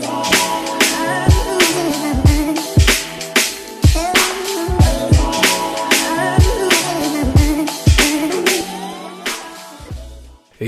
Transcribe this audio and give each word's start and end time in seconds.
today. 0.00 0.25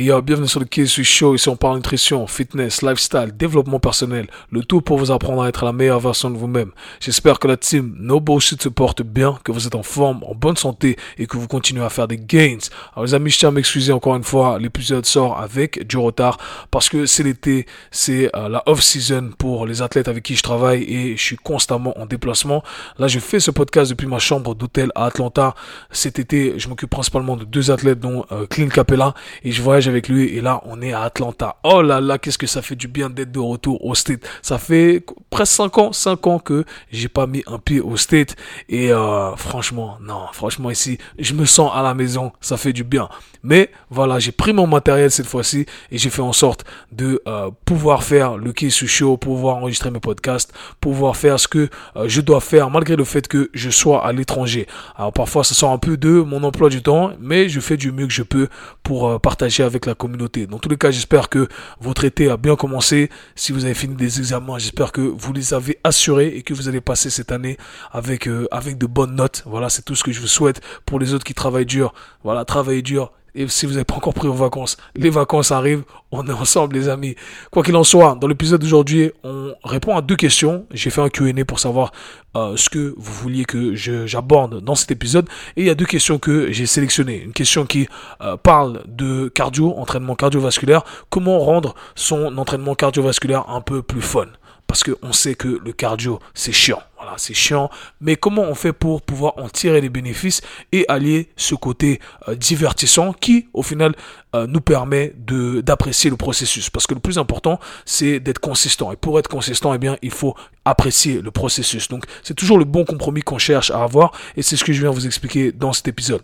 Et 0.00 0.12
bienvenue 0.22 0.46
sur 0.46 0.61
le 0.61 0.66
KSU 0.66 1.03
Show. 1.03 1.35
Ici, 1.35 1.48
on 1.48 1.56
parle 1.56 1.74
nutrition, 1.74 2.24
fitness, 2.29 2.82
lifestyle, 2.82 3.32
développement 3.37 3.80
personnel. 3.80 4.28
Le 4.53 4.62
tout 4.62 4.80
pour 4.80 4.97
vous 4.97 5.10
apprendre 5.10 5.42
à 5.42 5.48
être 5.48 5.65
la 5.65 5.72
meilleure 5.72 5.98
version 5.98 6.30
de 6.30 6.37
vous-même. 6.37 6.71
J'espère 7.01 7.40
que 7.40 7.48
la 7.48 7.56
team 7.56 7.97
No 7.98 8.21
Bullshit 8.21 8.62
se 8.62 8.69
porte 8.69 9.03
bien, 9.03 9.40
que 9.42 9.51
vous 9.51 9.66
êtes 9.66 9.74
en 9.74 9.83
forme, 9.83 10.22
en 10.22 10.37
bonne 10.37 10.56
santé 10.56 10.97
et 11.19 11.26
que 11.26 11.37
vous 11.37 11.48
continuez 11.48 11.83
à 11.83 11.88
faire 11.88 12.06
des 12.06 12.16
gains. 12.16 12.58
Alors, 12.94 13.06
les 13.06 13.15
amis, 13.15 13.30
je 13.30 13.38
tiens 13.38 13.48
à 13.48 13.51
m'excuser 13.51 13.92
encore 13.92 14.15
une 14.15 14.22
fois. 14.22 14.61
L'épisode 14.61 15.04
sort 15.04 15.37
avec 15.40 15.84
du 15.84 15.97
retard 15.97 16.38
parce 16.70 16.88
que 16.88 17.05
c'est 17.05 17.24
l'été, 17.24 17.66
c'est 17.91 18.30
euh, 18.37 18.48
la 18.48 18.62
off-season 18.66 19.33
pour 19.37 19.66
les 19.66 19.83
athlètes 19.83 20.07
avec 20.07 20.23
qui 20.23 20.37
je 20.37 20.45
travaille 20.45 20.85
et 20.85 21.16
je 21.16 21.23
suis 21.23 21.37
constamment 21.37 21.99
en 21.99 22.07
déplacement. 22.07 22.62
Là, 23.01 23.09
je 23.09 23.19
fais 23.19 23.41
ce 23.41 23.51
podcast 23.51 23.91
depuis 23.91 24.07
ma 24.07 24.21
chambre 24.21 24.55
d'hôtel 24.55 24.93
à 24.95 25.07
Atlanta. 25.07 25.57
Cet 25.91 26.21
été, 26.21 26.57
je 26.57 26.69
m'occupe 26.69 26.91
principalement 26.91 27.37
de 27.37 27.45
deux 27.45 27.73
athlètes, 27.73 27.99
dont 27.99 28.24
euh, 28.30 28.46
Clint 28.46 28.69
Capella 28.69 29.12
et 29.43 29.51
je 29.51 29.60
voyage 29.60 29.88
avec 29.88 30.09
lui 30.09 30.37
et 30.37 30.41
là 30.41 30.60
on 30.65 30.80
est 30.83 30.92
à 30.92 31.02
Atlanta. 31.02 31.56
Oh 31.65 31.83
là 31.83 32.01
là, 32.01 32.19
qu'est-ce 32.19 32.38
que 32.38 32.46
ça 32.46 32.62
fait 32.62 32.77
du 32.77 32.88
bien 32.88 33.10
d'être 33.10 33.33
de 33.33 33.38
retour 33.38 33.84
au 33.84 33.95
State. 33.95 34.20
Ça 34.42 34.59
fait 34.59 35.05
presque 35.30 35.52
5 35.52 35.79
ans, 35.79 35.92
5 35.92 36.27
ans 36.27 36.38
que 36.38 36.65
j'ai 36.91 37.09
pas 37.09 37.27
mis 37.27 37.42
un 37.46 37.59
pied 37.59 37.80
au 37.80 37.96
State 37.96 38.37
et 38.69 38.93
euh, 38.93 39.34
franchement, 39.37 39.98
non, 40.01 40.27
franchement 40.32 40.70
ici, 40.70 40.98
je 41.19 41.34
me 41.34 41.45
sens 41.45 41.70
à 41.74 41.82
la 41.82 41.95
maison, 41.95 42.32
ça 42.41 42.56
fait 42.56 42.73
du 42.73 42.84
bien. 42.84 43.09
Mais 43.43 43.70
voilà, 43.91 44.19
j'ai 44.19 44.32
pris 44.32 44.52
mon 44.52 44.66
matériel 44.66 45.10
cette 45.10 45.27
fois-ci 45.27 45.66
et 45.91 45.98
j'ai 45.98 46.10
fait 46.10 46.23
en 46.23 46.32
sorte 46.32 46.65
de 46.93 47.23
euh, 47.27 47.51
pouvoir 47.65 48.02
faire 48.02 48.37
le 48.37 48.52
Kiss 48.52 48.84
Show, 48.87 49.16
pouvoir 49.16 49.57
enregistrer 49.57 49.91
mes 49.91 50.01
podcasts, 50.01 50.52
pouvoir 50.80 51.16
faire 51.16 51.38
ce 51.38 51.48
que 51.48 51.68
euh, 51.96 52.09
je 52.09 52.20
dois 52.20 52.41
faire 52.41 52.70
malgré 52.70 52.96
le 52.96 53.04
fait 53.04 53.26
que 53.29 53.51
je 53.54 53.70
sois 53.70 54.04
à 54.04 54.13
l'étranger. 54.13 54.66
Alors 54.96 55.13
parfois 55.13 55.45
ça 55.45 55.54
sort 55.54 55.73
un 55.73 55.79
peu 55.79 55.96
de 55.96 56.20
mon 56.20 56.43
emploi 56.43 56.68
du 56.68 56.82
temps, 56.82 57.13
mais 57.20 57.48
je 57.48 57.60
fais 57.60 57.76
du 57.76 57.93
mieux 57.93 58.07
que 58.07 58.13
je 58.13 58.23
peux 58.23 58.48
pour 58.82 59.20
partager 59.20 59.63
avec 59.63 59.77
la 59.87 59.95
communauté. 59.95 60.46
Dans 60.46 60.59
tous 60.59 60.68
les 60.68 60.76
cas, 60.76 60.90
j'espère 60.90 61.29
que 61.29 61.48
votre 61.80 62.04
été 62.04 62.30
a 62.30 62.37
bien 62.37 62.57
commencé. 62.57 63.10
Si 63.34 63.52
vous 63.52 63.65
avez 63.65 63.74
fini 63.74 63.95
des 63.95 64.18
examens, 64.18 64.58
j'espère 64.58 64.92
que 64.92 65.00
vous 65.00 65.32
les 65.32 65.54
avez 65.54 65.78
assurés 65.84 66.28
et 66.28 66.42
que 66.42 66.54
vous 66.54 66.68
allez 66.68 66.80
passer 66.80 67.10
cette 67.10 67.32
année 67.32 67.56
avec 67.90 68.28
euh, 68.28 68.46
avec 68.50 68.78
de 68.78 68.86
bonnes 68.86 69.14
notes. 69.14 69.42
Voilà, 69.46 69.68
c'est 69.68 69.82
tout 69.82 69.94
ce 69.94 70.02
que 70.02 70.12
je 70.12 70.20
vous 70.20 70.26
souhaite 70.26 70.60
pour 70.86 70.98
les 70.98 71.14
autres 71.14 71.24
qui 71.24 71.34
travaillent 71.34 71.66
dur. 71.66 71.94
Voilà, 72.24 72.44
travaillez 72.44 72.82
dur, 72.82 73.12
et 73.34 73.46
si 73.48 73.66
vous 73.66 73.72
n'avez 73.72 73.84
pas 73.84 73.94
encore 73.94 74.14
pris 74.14 74.26
vos 74.26 74.34
vacances, 74.34 74.76
les 74.94 75.10
vacances 75.10 75.52
arrivent, 75.52 75.84
on 76.10 76.26
est 76.26 76.32
ensemble 76.32 76.76
les 76.76 76.88
amis. 76.88 77.14
Quoi 77.50 77.62
qu'il 77.62 77.76
en 77.76 77.84
soit, 77.84 78.16
dans 78.20 78.26
l'épisode 78.26 78.60
d'aujourd'hui, 78.60 79.12
on 79.22 79.54
répond 79.64 79.96
à 79.96 80.00
deux 80.00 80.16
questions. 80.16 80.66
J'ai 80.72 80.90
fait 80.90 81.02
un 81.02 81.08
Q&A 81.08 81.44
pour 81.44 81.60
savoir 81.60 81.92
euh, 82.36 82.56
ce 82.56 82.70
que 82.70 82.94
vous 82.96 83.12
vouliez 83.12 83.44
que 83.44 83.74
j'aborde 83.74 84.60
dans 84.60 84.74
cet 84.74 84.90
épisode. 84.90 85.28
Et 85.56 85.62
il 85.62 85.66
y 85.66 85.70
a 85.70 85.74
deux 85.74 85.84
questions 85.84 86.18
que 86.18 86.50
j'ai 86.52 86.66
sélectionnées. 86.66 87.22
Une 87.22 87.32
question 87.32 87.66
qui 87.66 87.88
euh, 88.22 88.36
parle 88.36 88.82
de 88.86 89.28
cardio, 89.28 89.74
entraînement 89.76 90.14
cardiovasculaire. 90.14 90.82
Comment 91.10 91.38
rendre 91.38 91.74
son 91.94 92.38
entraînement 92.38 92.74
cardiovasculaire 92.74 93.48
un 93.50 93.60
peu 93.60 93.82
plus 93.82 94.02
fun? 94.02 94.26
Parce 94.66 94.82
qu'on 94.82 95.12
sait 95.12 95.34
que 95.34 95.60
le 95.64 95.72
cardio, 95.72 96.18
c'est 96.34 96.52
chiant. 96.52 96.82
Voilà, 97.00 97.14
c'est 97.16 97.34
chiant. 97.34 97.70
Mais 98.00 98.16
comment 98.16 98.42
on 98.42 98.54
fait 98.56 98.72
pour 98.72 99.02
pouvoir 99.02 99.34
en 99.38 99.48
tirer 99.48 99.80
les 99.80 99.88
bénéfices 99.88 100.41
et 100.72 100.84
allier 100.88 101.28
ce 101.36 101.54
côté 101.54 102.00
euh, 102.27 102.34
divertissant 102.34 103.12
qui, 103.12 103.46
au 103.54 103.62
final, 103.62 103.94
euh, 104.34 104.48
nous 104.48 104.60
permet 104.60 105.12
d'apprécier 105.16 106.10
le 106.10 106.16
processus? 106.16 106.70
Parce 106.70 106.88
que 106.88 106.94
le 106.94 107.00
plus 107.00 107.19
important, 107.19 107.60
c'est 107.84 108.19
d'être 108.19 108.41
consistant. 108.41 108.91
Et 108.91 108.96
pour 108.96 109.19
être 109.20 109.28
consistant, 109.28 109.72
eh 109.74 109.78
bien, 109.78 109.96
il 110.02 110.10
faut 110.10 110.34
apprécier 110.64 111.22
le 111.22 111.30
processus. 111.30 111.88
Donc, 111.88 112.04
c'est 112.24 112.34
toujours 112.34 112.58
le 112.58 112.64
bon 112.64 112.84
compromis 112.84 113.22
qu'on 113.22 113.38
cherche 113.38 113.70
à 113.70 113.84
avoir. 113.84 114.10
Et 114.36 114.42
c'est 114.42 114.56
ce 114.56 114.64
que 114.64 114.72
je 114.72 114.80
viens 114.80 114.91
vous 114.91 115.06
expliquer 115.06 115.52
dans 115.52 115.72
cet 115.72 115.86
épisode. 115.86 116.22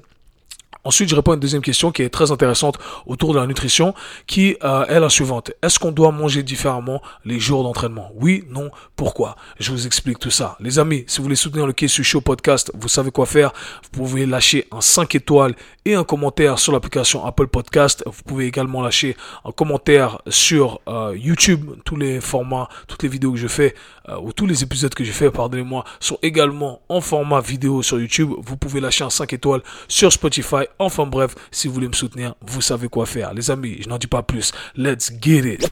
Ensuite, 0.85 1.09
je 1.09 1.17
réponds 1.17 1.33
à 1.33 1.35
une 1.35 1.41
deuxième 1.41 1.63
question 1.63 1.93
qui 1.93 2.03
est 2.03 2.11
très 2.11 2.31
intéressante 2.31 2.79
autour 3.07 3.33
de 3.33 3.39
la 3.39 3.47
nutrition, 3.47 3.95
qui 4.27 4.57
euh, 4.63 4.85
est 4.87 5.01
la 5.01 5.09
suivante. 5.09 5.51
Est-ce 5.63 5.79
qu'on 5.79 5.93
doit 5.93 6.13
manger 6.13 6.43
différemment 6.43 7.01
les 7.25 7.41
jours 7.41 7.63
d'entraînement? 7.63 8.11
Oui, 8.15 8.45
non, 8.51 8.71
pourquoi? 8.97 9.37
Je 9.59 9.73
vous 9.73 9.87
explique 9.87 10.19
tout 10.19 10.31
ça. 10.31 10.57
Les 10.61 10.79
amis, 10.79 11.05
si 11.07 11.19
vous 11.19 11.25
voulez 11.25 11.37
soutenir 11.37 11.67
le 11.67 11.73
Kessu 11.73 12.05
Show 12.05 12.21
podcast, 12.21 12.71
vous 12.75 12.89
savez 12.89 13.11
quoi 13.11 13.27
faire. 13.27 13.53
Vous 13.85 13.91
pouvez 13.91 14.27
lâcher 14.27 14.67
un 14.73 14.81
5 14.81 15.15
étoiles 15.15 15.55
et 15.87 15.95
un 15.95 16.05
commentaire 16.05 16.59
sur 16.59 16.73
l'application 16.73 17.25
Apple 17.25 17.47
Podcast. 17.47 18.03
Vous 18.07 18.23
pouvez 18.23 18.47
également 18.47 18.83
lâcher 18.83 19.17
un 19.45 19.53
commentaire 19.53 20.21
sur 20.29 20.81
euh, 20.89 21.15
YouTube. 21.17 21.71
Tous 21.85 21.97
les 21.97 22.21
formats, 22.21 22.69
toutes 22.89 23.03
les 23.03 23.09
vidéos 23.09 23.33
que 23.33 23.39
je 23.39 23.49
fais, 23.49 23.75
euh, 24.09 24.19
ou 24.21 24.33
tous 24.33 24.47
les 24.47 24.63
épisodes 24.63 24.93
que 24.95 25.05
j'ai 25.05 25.13
fait, 25.13 25.31
pardonnez-moi, 25.31 25.85
sont 26.01 26.19
également 26.23 26.83
en 26.89 27.01
format 27.01 27.41
vidéo 27.41 27.83
sur 27.83 27.99
YouTube. 27.99 28.31
Vous 28.39 28.57
pouvez 28.57 28.81
lâcher 28.81 29.05
un 29.05 29.11
5 29.11 29.33
étoiles 29.33 29.63
sur 29.89 30.13
Spotify 30.13 30.65
Enfin 30.79 31.07
bref, 31.07 31.35
si 31.51 31.69
vous 31.69 31.75
voulez 31.75 31.89
me 31.89 31.93
soutenir, 31.93 32.35
vous 32.41 32.61
savez 32.61 32.89
quoi 32.89 33.07
faire. 33.07 33.33
Les 33.33 33.51
amis, 33.51 33.79
je 33.81 33.89
n'en 33.89 33.99
dis 33.99 34.09
pas 34.09 34.23
plus. 34.23 34.53
Let's 34.77 35.13
get 35.21 35.55
it. 35.55 35.71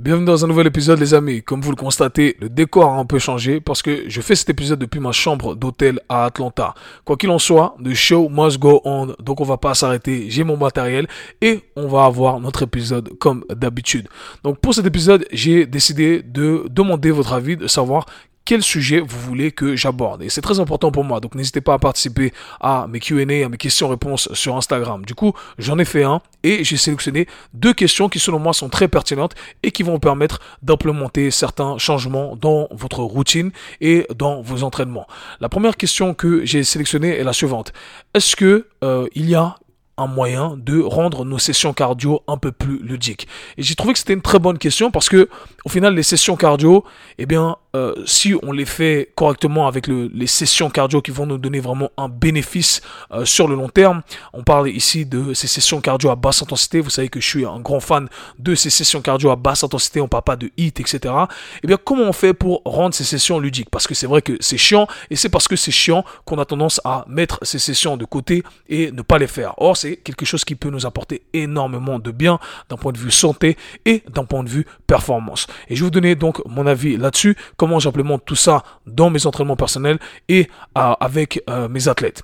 Bienvenue 0.00 0.26
dans 0.26 0.44
un 0.44 0.48
nouvel 0.48 0.66
épisode 0.66 0.98
les 0.98 1.12
amis. 1.12 1.42
Comme 1.42 1.60
vous 1.60 1.70
le 1.70 1.76
constatez, 1.76 2.36
le 2.40 2.48
décor 2.48 2.90
a 2.90 2.96
un 2.96 3.04
peu 3.04 3.18
changé 3.18 3.60
parce 3.60 3.82
que 3.82 4.08
je 4.08 4.20
fais 4.20 4.34
cet 4.34 4.48
épisode 4.48 4.78
depuis 4.78 5.00
ma 5.00 5.12
chambre 5.12 5.54
d'hôtel 5.54 6.00
à 6.08 6.24
Atlanta. 6.24 6.74
Quoi 7.04 7.16
qu'il 7.16 7.30
en 7.30 7.38
soit, 7.38 7.76
the 7.84 7.94
show 7.94 8.28
must 8.30 8.58
go 8.58 8.80
on. 8.84 9.14
Donc 9.20 9.40
on 9.40 9.44
va 9.44 9.58
pas 9.58 9.74
s'arrêter. 9.74 10.30
J'ai 10.30 10.44
mon 10.44 10.56
matériel 10.56 11.06
et 11.40 11.60
on 11.76 11.86
va 11.86 12.04
avoir 12.04 12.40
notre 12.40 12.62
épisode 12.62 13.10
comme 13.18 13.44
d'habitude. 13.50 14.08
Donc 14.44 14.58
pour 14.60 14.74
cet 14.74 14.86
épisode, 14.86 15.26
j'ai 15.30 15.66
décidé 15.66 16.22
de 16.22 16.64
demander 16.70 17.10
votre 17.10 17.34
avis, 17.34 17.56
de 17.56 17.66
savoir 17.66 18.06
quel 18.44 18.62
sujet 18.62 19.00
vous 19.00 19.18
voulez 19.18 19.52
que 19.52 19.76
j'aborde. 19.76 20.22
Et 20.22 20.28
c'est 20.28 20.40
très 20.40 20.60
important 20.60 20.90
pour 20.90 21.04
moi. 21.04 21.20
Donc 21.20 21.34
n'hésitez 21.34 21.60
pas 21.60 21.74
à 21.74 21.78
participer 21.78 22.32
à 22.60 22.86
mes 22.88 23.00
Q&A, 23.00 23.46
à 23.46 23.48
mes 23.48 23.56
questions-réponses 23.56 24.32
sur 24.34 24.56
Instagram. 24.56 25.04
Du 25.04 25.14
coup, 25.14 25.32
j'en 25.58 25.78
ai 25.78 25.84
fait 25.84 26.02
un 26.02 26.20
et 26.42 26.64
j'ai 26.64 26.76
sélectionné 26.76 27.26
deux 27.54 27.72
questions 27.72 28.08
qui 28.08 28.18
selon 28.18 28.38
moi 28.38 28.52
sont 28.52 28.68
très 28.68 28.88
pertinentes 28.88 29.34
et 29.62 29.70
qui 29.70 29.82
vont 29.82 29.92
vous 29.92 29.98
permettre 29.98 30.40
d'implémenter 30.62 31.30
certains 31.30 31.78
changements 31.78 32.36
dans 32.36 32.68
votre 32.72 33.00
routine 33.00 33.50
et 33.80 34.06
dans 34.16 34.42
vos 34.42 34.62
entraînements. 34.64 35.06
La 35.40 35.48
première 35.48 35.76
question 35.76 36.14
que 36.14 36.44
j'ai 36.44 36.64
sélectionnée 36.64 37.16
est 37.16 37.24
la 37.24 37.32
suivante. 37.32 37.72
Est-ce 38.14 38.36
que 38.36 38.66
euh, 38.82 39.06
il 39.14 39.28
y 39.28 39.34
a 39.34 39.56
un 39.96 40.06
moyen 40.06 40.56
de 40.56 40.80
rendre 40.80 41.24
nos 41.24 41.38
sessions 41.38 41.72
cardio 41.72 42.22
un 42.26 42.36
peu 42.36 42.50
plus 42.52 42.78
ludiques 42.82 43.28
Et 43.58 43.62
j'ai 43.62 43.74
trouvé 43.74 43.92
que 43.92 43.98
c'était 43.98 44.14
une 44.14 44.22
très 44.22 44.38
bonne 44.38 44.58
question 44.58 44.90
parce 44.90 45.08
que 45.08 45.28
au 45.64 45.68
final 45.68 45.94
les 45.94 46.02
sessions 46.02 46.36
cardio, 46.36 46.84
eh 47.18 47.26
bien 47.26 47.56
euh, 47.74 47.94
si 48.04 48.34
on 48.42 48.52
les 48.52 48.66
fait 48.66 49.12
correctement 49.14 49.66
avec 49.66 49.86
le, 49.86 50.10
les 50.12 50.26
sessions 50.26 50.68
cardio 50.68 51.00
qui 51.00 51.10
vont 51.10 51.24
nous 51.24 51.38
donner 51.38 51.60
vraiment 51.60 51.90
un 51.96 52.08
bénéfice 52.08 52.82
euh, 53.12 53.24
sur 53.24 53.48
le 53.48 53.54
long 53.54 53.68
terme, 53.68 54.02
on 54.34 54.42
parle 54.42 54.68
ici 54.68 55.06
de 55.06 55.32
ces 55.32 55.46
sessions 55.46 55.80
cardio 55.80 56.10
à 56.10 56.16
basse 56.16 56.42
intensité. 56.42 56.80
Vous 56.80 56.90
savez 56.90 57.08
que 57.08 57.20
je 57.20 57.26
suis 57.26 57.46
un 57.46 57.60
grand 57.60 57.80
fan 57.80 58.08
de 58.38 58.54
ces 58.54 58.68
sessions 58.68 59.00
cardio 59.00 59.30
à 59.30 59.36
basse 59.36 59.64
intensité. 59.64 60.00
On 60.00 60.08
parle 60.08 60.24
pas 60.24 60.36
de 60.36 60.50
hit, 60.58 60.80
etc. 60.80 61.14
Eh 61.62 61.66
bien, 61.66 61.78
comment 61.82 62.04
on 62.04 62.12
fait 62.12 62.34
pour 62.34 62.60
rendre 62.64 62.94
ces 62.94 63.04
sessions 63.04 63.40
ludiques? 63.40 63.70
Parce 63.70 63.86
que 63.86 63.94
c'est 63.94 64.06
vrai 64.06 64.20
que 64.20 64.36
c'est 64.40 64.58
chiant 64.58 64.86
et 65.10 65.16
c'est 65.16 65.30
parce 65.30 65.48
que 65.48 65.56
c'est 65.56 65.70
chiant 65.70 66.04
qu'on 66.26 66.38
a 66.38 66.44
tendance 66.44 66.80
à 66.84 67.06
mettre 67.08 67.38
ces 67.42 67.58
sessions 67.58 67.96
de 67.96 68.04
côté 68.04 68.42
et 68.68 68.92
ne 68.92 69.02
pas 69.02 69.16
les 69.18 69.26
faire. 69.26 69.54
Or, 69.56 69.78
c'est 69.82 69.96
quelque 69.96 70.24
chose 70.24 70.44
qui 70.44 70.54
peut 70.54 70.70
nous 70.70 70.86
apporter 70.86 71.22
énormément 71.32 71.98
de 71.98 72.10
bien 72.12 72.38
d'un 72.68 72.76
point 72.76 72.92
de 72.92 72.98
vue 72.98 73.10
santé 73.10 73.56
et 73.84 74.02
d'un 74.08 74.24
point 74.24 74.44
de 74.44 74.48
vue 74.48 74.64
performance. 74.86 75.46
Et 75.68 75.74
je 75.74 75.80
vais 75.80 75.86
vous 75.86 75.90
donner 75.90 76.14
donc 76.14 76.40
mon 76.46 76.66
avis 76.66 76.96
là-dessus 76.96 77.36
comment 77.56 77.80
j'implémente 77.80 78.22
tout 78.24 78.36
ça 78.36 78.62
dans 78.86 79.10
mes 79.10 79.26
entraînements 79.26 79.56
personnels 79.56 79.98
et 80.28 80.48
euh, 80.78 80.92
avec 81.00 81.42
euh, 81.50 81.68
mes 81.68 81.88
athlètes. 81.88 82.22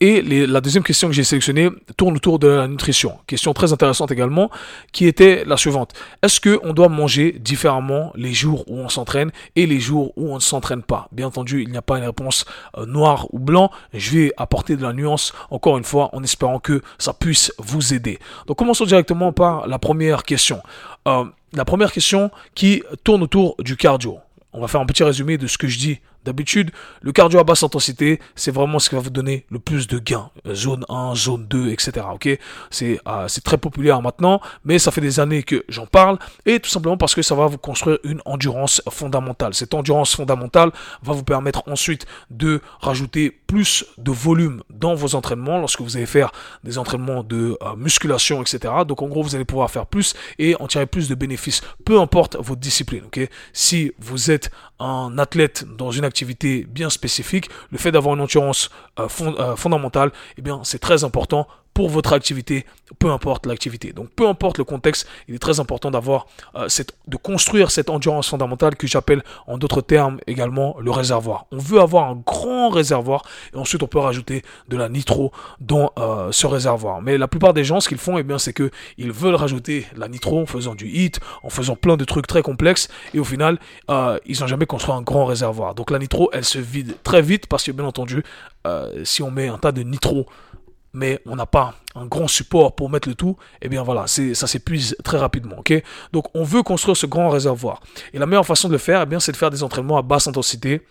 Et 0.00 0.22
la 0.22 0.60
deuxième 0.60 0.84
question 0.84 1.08
que 1.08 1.14
j'ai 1.14 1.24
sélectionnée 1.24 1.70
tourne 1.96 2.14
autour 2.16 2.38
de 2.38 2.46
la 2.46 2.68
nutrition. 2.68 3.18
Question 3.26 3.52
très 3.52 3.72
intéressante 3.72 4.12
également, 4.12 4.48
qui 4.92 5.06
était 5.06 5.44
la 5.44 5.56
suivante. 5.56 5.92
Est-ce 6.22 6.40
qu'on 6.40 6.72
doit 6.72 6.88
manger 6.88 7.32
différemment 7.32 8.12
les 8.14 8.32
jours 8.32 8.64
où 8.68 8.78
on 8.78 8.88
s'entraîne 8.88 9.32
et 9.56 9.66
les 9.66 9.80
jours 9.80 10.12
où 10.16 10.30
on 10.30 10.36
ne 10.36 10.40
s'entraîne 10.40 10.82
pas? 10.82 11.08
Bien 11.10 11.26
entendu, 11.26 11.62
il 11.62 11.70
n'y 11.70 11.76
a 11.76 11.82
pas 11.82 11.98
une 11.98 12.04
réponse 12.04 12.44
euh, 12.76 12.86
noire 12.86 13.26
ou 13.32 13.40
blanc. 13.40 13.72
Je 13.92 14.10
vais 14.16 14.32
apporter 14.36 14.76
de 14.76 14.82
la 14.82 14.92
nuance, 14.92 15.32
encore 15.50 15.78
une 15.78 15.84
fois, 15.84 16.10
en 16.14 16.22
espérant 16.22 16.60
que 16.60 16.80
ça 16.98 17.12
puisse 17.12 17.52
vous 17.58 17.92
aider. 17.92 18.20
Donc 18.46 18.56
commençons 18.56 18.84
directement 18.84 19.32
par 19.32 19.66
la 19.66 19.80
première 19.80 20.22
question. 20.22 20.62
la 21.06 21.64
première 21.64 21.92
question 21.92 22.30
qui 22.54 22.82
tourne 23.02 23.22
autour 23.22 23.56
du 23.58 23.76
cardio 23.76 24.18
on 24.52 24.60
va 24.60 24.68
faire 24.68 24.80
un 24.80 24.86
petit 24.86 25.04
résumé 25.04 25.38
de 25.38 25.46
ce 25.46 25.58
que 25.58 25.68
je 25.68 25.78
dis 25.78 26.00
D'habitude, 26.28 26.72
le 27.00 27.10
cardio 27.12 27.38
à 27.38 27.44
basse 27.44 27.62
intensité, 27.62 28.20
c'est 28.34 28.50
vraiment 28.50 28.78
ce 28.78 28.90
qui 28.90 28.96
va 28.96 29.00
vous 29.00 29.08
donner 29.08 29.46
le 29.50 29.58
plus 29.58 29.86
de 29.86 29.98
gains. 29.98 30.28
Zone 30.52 30.84
1, 30.90 31.14
zone 31.14 31.46
2, 31.48 31.70
etc. 31.70 32.04
Ok? 32.12 32.28
C'est 32.70 33.00
euh, 33.08 33.28
c'est 33.28 33.42
très 33.42 33.56
populaire 33.56 34.02
maintenant, 34.02 34.42
mais 34.62 34.78
ça 34.78 34.90
fait 34.90 35.00
des 35.00 35.20
années 35.20 35.42
que 35.42 35.64
j'en 35.70 35.86
parle 35.86 36.18
et 36.44 36.60
tout 36.60 36.68
simplement 36.68 36.98
parce 36.98 37.14
que 37.14 37.22
ça 37.22 37.34
va 37.34 37.46
vous 37.46 37.56
construire 37.56 37.98
une 38.04 38.20
endurance 38.26 38.82
fondamentale. 38.90 39.54
Cette 39.54 39.72
endurance 39.72 40.14
fondamentale 40.14 40.70
va 41.02 41.14
vous 41.14 41.24
permettre 41.24 41.62
ensuite 41.66 42.04
de 42.28 42.60
rajouter 42.82 43.30
plus 43.46 43.86
de 43.96 44.10
volume 44.10 44.62
dans 44.68 44.94
vos 44.94 45.14
entraînements 45.14 45.60
lorsque 45.60 45.80
vous 45.80 45.96
allez 45.96 46.04
faire 46.04 46.30
des 46.62 46.76
entraînements 46.76 47.22
de 47.22 47.56
euh, 47.62 47.74
musculation, 47.74 48.42
etc. 48.42 48.74
Donc 48.86 49.00
en 49.00 49.08
gros, 49.08 49.22
vous 49.22 49.34
allez 49.34 49.46
pouvoir 49.46 49.70
faire 49.70 49.86
plus 49.86 50.14
et 50.38 50.56
en 50.60 50.66
tirer 50.66 50.84
plus 50.84 51.08
de 51.08 51.14
bénéfices, 51.14 51.62
peu 51.86 51.98
importe 51.98 52.36
votre 52.36 52.60
discipline. 52.60 53.04
Ok? 53.06 53.26
Si 53.54 53.92
vous 53.98 54.30
êtes 54.30 54.50
un 54.80 55.18
athlète 55.18 55.64
dans 55.76 55.90
une 55.90 56.04
activité 56.04 56.66
bien 56.68 56.90
spécifique, 56.90 57.50
le 57.70 57.78
fait 57.78 57.92
d'avoir 57.92 58.14
une 58.14 58.20
endurance 58.20 58.70
euh, 58.98 59.08
euh, 59.20 59.56
fondamentale, 59.56 60.12
eh 60.36 60.42
bien, 60.42 60.60
c'est 60.64 60.78
très 60.78 61.04
important 61.04 61.46
pour 61.74 61.88
votre 61.88 62.12
activité, 62.12 62.66
peu 62.98 63.10
importe 63.10 63.46
l'activité. 63.46 63.92
Donc 63.92 64.08
peu 64.10 64.26
importe 64.26 64.58
le 64.58 64.64
contexte, 64.64 65.08
il 65.28 65.34
est 65.36 65.38
très 65.38 65.60
important 65.60 65.90
d'avoir 65.90 66.26
euh, 66.56 66.68
cette, 66.68 66.94
de 67.06 67.16
construire 67.16 67.70
cette 67.70 67.90
endurance 67.90 68.28
fondamentale 68.28 68.74
que 68.76 68.86
j'appelle 68.86 69.22
en 69.46 69.58
d'autres 69.58 69.80
termes 69.80 70.18
également 70.26 70.76
le 70.80 70.90
réservoir. 70.90 71.46
On 71.52 71.58
veut 71.58 71.80
avoir 71.80 72.10
un 72.10 72.16
grand 72.16 72.68
réservoir 72.68 73.22
et 73.54 73.56
ensuite 73.56 73.82
on 73.82 73.86
peut 73.86 73.98
rajouter 73.98 74.42
de 74.68 74.76
la 74.76 74.88
nitro 74.88 75.32
dans 75.60 75.92
euh, 75.98 76.32
ce 76.32 76.46
réservoir. 76.46 77.00
Mais 77.00 77.16
la 77.16 77.28
plupart 77.28 77.54
des 77.54 77.64
gens, 77.64 77.80
ce 77.80 77.88
qu'ils 77.88 77.98
font, 77.98 78.18
eh 78.18 78.22
bien, 78.22 78.38
c'est 78.38 78.52
que 78.52 78.70
ils 78.96 79.12
veulent 79.12 79.36
rajouter 79.36 79.86
la 79.96 80.08
nitro 80.08 80.40
en 80.40 80.46
faisant 80.46 80.74
du 80.74 80.88
hit, 80.88 81.20
en 81.42 81.50
faisant 81.50 81.76
plein 81.76 81.96
de 81.96 82.04
trucs 82.04 82.26
très 82.26 82.42
complexes 82.42 82.88
et 83.14 83.20
au 83.20 83.24
final, 83.24 83.58
euh, 83.90 84.18
ils 84.26 84.40
n'ont 84.40 84.46
jamais 84.46 84.66
construit 84.66 84.94
un 84.94 85.02
grand 85.02 85.26
réservoir. 85.26 85.74
Donc 85.74 85.90
la 85.90 85.98
nitro, 85.98 86.30
elle 86.32 86.44
se 86.44 86.58
vide 86.58 86.96
très 87.04 87.22
vite 87.22 87.46
parce 87.46 87.64
que 87.64 87.72
bien 87.72 87.84
entendu, 87.84 88.24
si 89.02 89.22
on 89.22 89.30
met 89.30 89.48
un 89.48 89.56
tas 89.56 89.72
de 89.72 89.82
nitro 89.82 90.26
mais 90.98 91.20
on 91.26 91.36
n'a 91.36 91.46
pas 91.46 91.74
un 91.94 92.06
grand 92.06 92.26
support 92.28 92.74
pour 92.74 92.90
mettre 92.90 93.08
le 93.08 93.14
tout, 93.14 93.36
eh 93.62 93.68
bien 93.68 93.82
voilà, 93.82 94.06
ça 94.06 94.46
s'épuise 94.46 94.96
très 95.04 95.16
rapidement. 95.16 95.62
Donc 96.12 96.26
on 96.34 96.42
veut 96.42 96.62
construire 96.62 96.96
ce 96.96 97.06
grand 97.06 97.30
réservoir. 97.30 97.80
Et 98.12 98.18
la 98.18 98.26
meilleure 98.26 98.46
façon 98.46 98.68
de 98.68 98.72
le 98.72 98.78
faire, 98.78 99.02
eh 99.02 99.06
bien, 99.06 99.20
c'est 99.20 99.32
de 99.32 99.36
faire 99.36 99.50
des 99.50 99.62
entraînements 99.62 99.96
à 99.96 100.02
basse 100.02 100.26
intensité, 100.26 100.82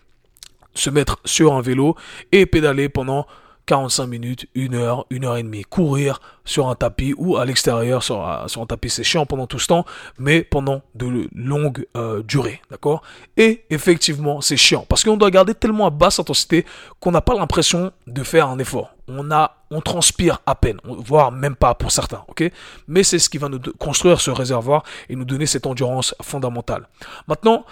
se 0.74 0.90
mettre 0.90 1.20
sur 1.26 1.54
un 1.54 1.62
vélo 1.62 1.96
et 2.32 2.46
pédaler 2.46 2.88
pendant 2.88 3.28
45 3.68 4.08
minutes, 4.08 4.48
1 4.56 4.74
heure, 4.74 5.06
1 5.12 5.24
heure 5.24 5.38
et 5.38 5.44
demie. 5.44 5.64
Courir 5.64 6.20
sur 6.46 6.70
un 6.70 6.76
tapis 6.76 7.14
ou 7.18 7.38
à 7.38 7.46
l'extérieur 7.46 8.02
sur, 8.02 8.26
un, 8.26 8.66
tapis, 8.66 8.90
c'est 8.90 9.04
chiant 9.04 9.26
pendant 9.26 9.46
tout 9.46 9.60
ce 9.60 9.68
temps, 9.68 9.86
mais 10.18 10.42
pendant 10.42 10.82
de 10.96 11.30
longues 11.36 11.86
euh, 11.96 12.24
durées, 12.24 12.62
d'accord? 12.72 13.04
Et 13.36 13.66
effectivement, 13.70 14.42
c'est 14.42 14.58
chiant 14.58 14.86
parce 14.88 15.04
qu'on 15.04 15.18
doit 15.18 15.30
garder 15.30 15.54
tellement 15.54 15.86
à 15.86 15.90
basse 15.90 16.20
intensité 16.20 16.66
qu'on 17.00 17.12
n'a 17.12 17.22
pas 17.22 17.36
l'impression 17.36 17.92
de 18.08 18.24
faire 18.24 18.48
un 18.48 18.58
effort. 18.58 18.96
On 19.10 19.32
a, 19.32 19.58
on 19.70 19.82
transpire 19.82 20.40
à 20.46 20.56
peine, 20.56 20.80
voire 20.84 21.32
même 21.32 21.56
pas 21.56 21.76
pour 21.76 21.92
certains, 21.92 22.24
ok? 22.30 22.50
Mais 22.88 23.04
c'est 23.04 23.20
ce 23.20 23.30
qui 23.30 23.38
va 23.38 23.50
nous 23.50 23.60
construire 23.78 24.22
ce 24.22 24.32
réservoir 24.32 24.84
et 25.10 25.16
nous 25.16 25.26
donner 25.26 25.46
cette 25.46 25.66
endurance 25.66 26.16
fondamentale. 26.22 26.88
Maintenant, 27.28 27.66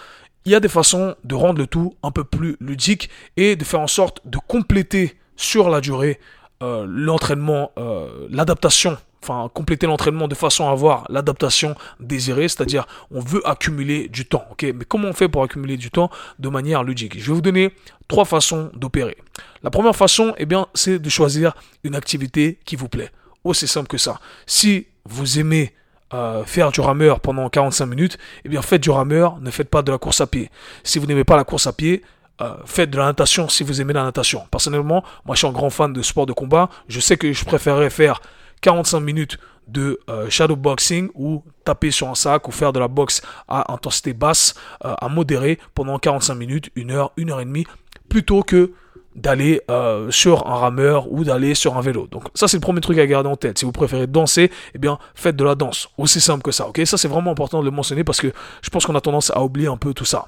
il 0.45 0.51
y 0.51 0.56
a 0.56 0.59
des 0.59 0.69
façons 0.69 1.15
de 1.24 1.36
rendre 1.36 1.59
le 1.59 1.68
tout 1.68 1.95
un 2.03 2.12
peu 2.12 2.24
plus 2.24 2.57
ludique 2.59 3.09
et 3.38 3.56
de 3.56 3.63
faire 3.63 3.80
en 3.80 3.88
sorte 3.88 4.21
de 4.25 4.38
compléter 4.38 5.18
sur 5.35 5.69
la 5.69 5.81
durée 5.81 6.19
euh, 6.63 6.85
l'entraînement, 6.87 7.71
euh, 7.77 8.27
l'adaptation, 8.29 8.97
enfin 9.21 9.49
compléter 9.53 9.87
l'entraînement 9.87 10.29
de 10.29 10.35
façon 10.35 10.69
à 10.69 10.71
avoir 10.71 11.05
l'adaptation 11.09 11.75
désirée, 11.99 12.47
c'est-à-dire 12.47 12.87
on 13.11 13.19
veut 13.19 13.45
accumuler 13.45 14.07
du 14.07 14.25
temps, 14.25 14.45
Mais 14.61 14.85
comment 14.87 15.09
on 15.09 15.13
fait 15.13 15.27
pour 15.27 15.43
accumuler 15.43 15.75
du 15.75 15.91
temps 15.91 16.09
de 16.39 16.47
manière 16.47 16.83
ludique? 16.83 17.19
Je 17.19 17.27
vais 17.27 17.33
vous 17.33 17.41
donner 17.41 17.73
trois 18.07 18.23
façons 18.23 18.71
d'opérer. 18.73 19.17
La 19.63 19.69
première 19.69 19.95
façon, 19.95 20.33
eh 20.37 20.45
bien, 20.45 20.67
c'est 20.73 20.97
de 20.97 21.09
choisir 21.09 21.55
une 21.83 21.95
activité 21.95 22.57
qui 22.63 22.77
vous 22.77 22.88
plaît. 22.88 23.11
Aussi 23.43 23.67
simple 23.67 23.88
que 23.88 23.97
ça. 23.97 24.21
Si 24.45 24.88
vous 25.03 25.39
aimez 25.39 25.73
euh, 26.13 26.45
faire 26.45 26.71
du 26.71 26.79
rameur 26.79 27.19
pendant 27.19 27.49
45 27.49 27.85
minutes, 27.85 28.17
eh 28.45 28.49
bien 28.49 28.61
faites 28.61 28.81
du 28.81 28.91
rameur, 28.91 29.41
ne 29.41 29.51
faites 29.51 29.69
pas 29.69 29.81
de 29.81 29.91
la 29.91 29.97
course 29.97 30.21
à 30.21 30.27
pied. 30.27 30.49
Si 30.83 30.99
vous 30.99 31.05
n'aimez 31.05 31.25
pas 31.25 31.35
la 31.35 31.43
course 31.43 31.67
à 31.67 31.73
piie, 31.73 32.01
euh, 32.41 32.55
faites 32.65 32.89
de 32.89 32.97
la 32.97 33.05
natation 33.05 33.47
si 33.47 33.63
vous 33.63 33.79
aimez 33.81 33.93
la 33.93 34.03
natation. 34.03 34.43
Personnellement, 34.51 35.03
moi 35.25 35.35
je 35.35 35.39
suis 35.39 35.47
un 35.47 35.51
grand 35.51 35.69
fan 35.69 35.93
de 35.93 36.01
sport 36.01 36.25
de 36.25 36.33
combat. 36.33 36.69
Je 36.87 36.99
sais 36.99 37.17
que 37.17 37.31
je 37.31 37.45
préférerais 37.45 37.89
faire 37.89 38.21
45 38.61 38.99
minutes 38.99 39.37
de 39.67 39.99
euh, 40.09 40.29
shadow 40.29 40.55
boxing 40.55 41.09
ou 41.15 41.43
taper 41.63 41.91
sur 41.91 42.09
un 42.09 42.15
sac 42.15 42.47
ou 42.47 42.51
faire 42.51 42.73
de 42.73 42.79
la 42.79 42.87
boxe 42.87 43.21
à 43.47 43.71
intensité 43.73 44.13
basse, 44.13 44.53
euh, 44.83 44.93
à 44.99 45.07
modérée 45.07 45.59
pendant 45.73 45.97
45 45.97 46.35
minutes, 46.35 46.69
une 46.75 46.91
heure, 46.91 47.11
une 47.17 47.31
heure 47.31 47.39
et 47.39 47.45
demie, 47.45 47.65
plutôt 48.09 48.43
que 48.43 48.71
d'aller 49.15 49.61
sur 50.09 50.45
un 50.45 50.55
rameur 50.55 51.09
ou 51.09 51.23
d'aller 51.23 51.55
sur 51.55 51.77
un 51.77 51.81
vélo. 51.81 52.05
Donc 52.07 52.25
ça 52.33 52.49
c'est 52.49 52.57
le 52.57 52.61
premier 52.61 52.81
truc 52.81 52.97
à 52.97 53.07
garder 53.07 53.29
en 53.29 53.38
tête. 53.38 53.57
Si 53.57 53.63
vous 53.63 53.71
préférez 53.71 54.07
danser, 54.07 54.51
eh 54.73 54.77
bien 54.77 54.99
faites 55.15 55.38
de 55.38 55.43
la 55.45 55.55
danse. 55.55 55.88
Aussi 55.97 56.19
simple 56.19 56.41
que 56.43 56.51
ça. 56.51 56.67
Ok, 56.67 56.81
ça 56.83 56.97
c'est 56.97 57.07
vraiment 57.07 57.31
important 57.31 57.61
de 57.61 57.63
le 57.63 57.71
mentionner 57.71 58.03
parce 58.03 58.19
que 58.19 58.33
je 58.61 58.69
pense 58.69 58.85
qu'on 58.85 58.95
a 58.95 58.99
tendance 58.99 59.31
à 59.31 59.41
oublier 59.41 59.69
un 59.69 59.77
peu 59.77 59.93
tout 59.93 60.03
ça. 60.03 60.27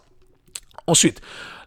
Ensuite, 0.88 1.20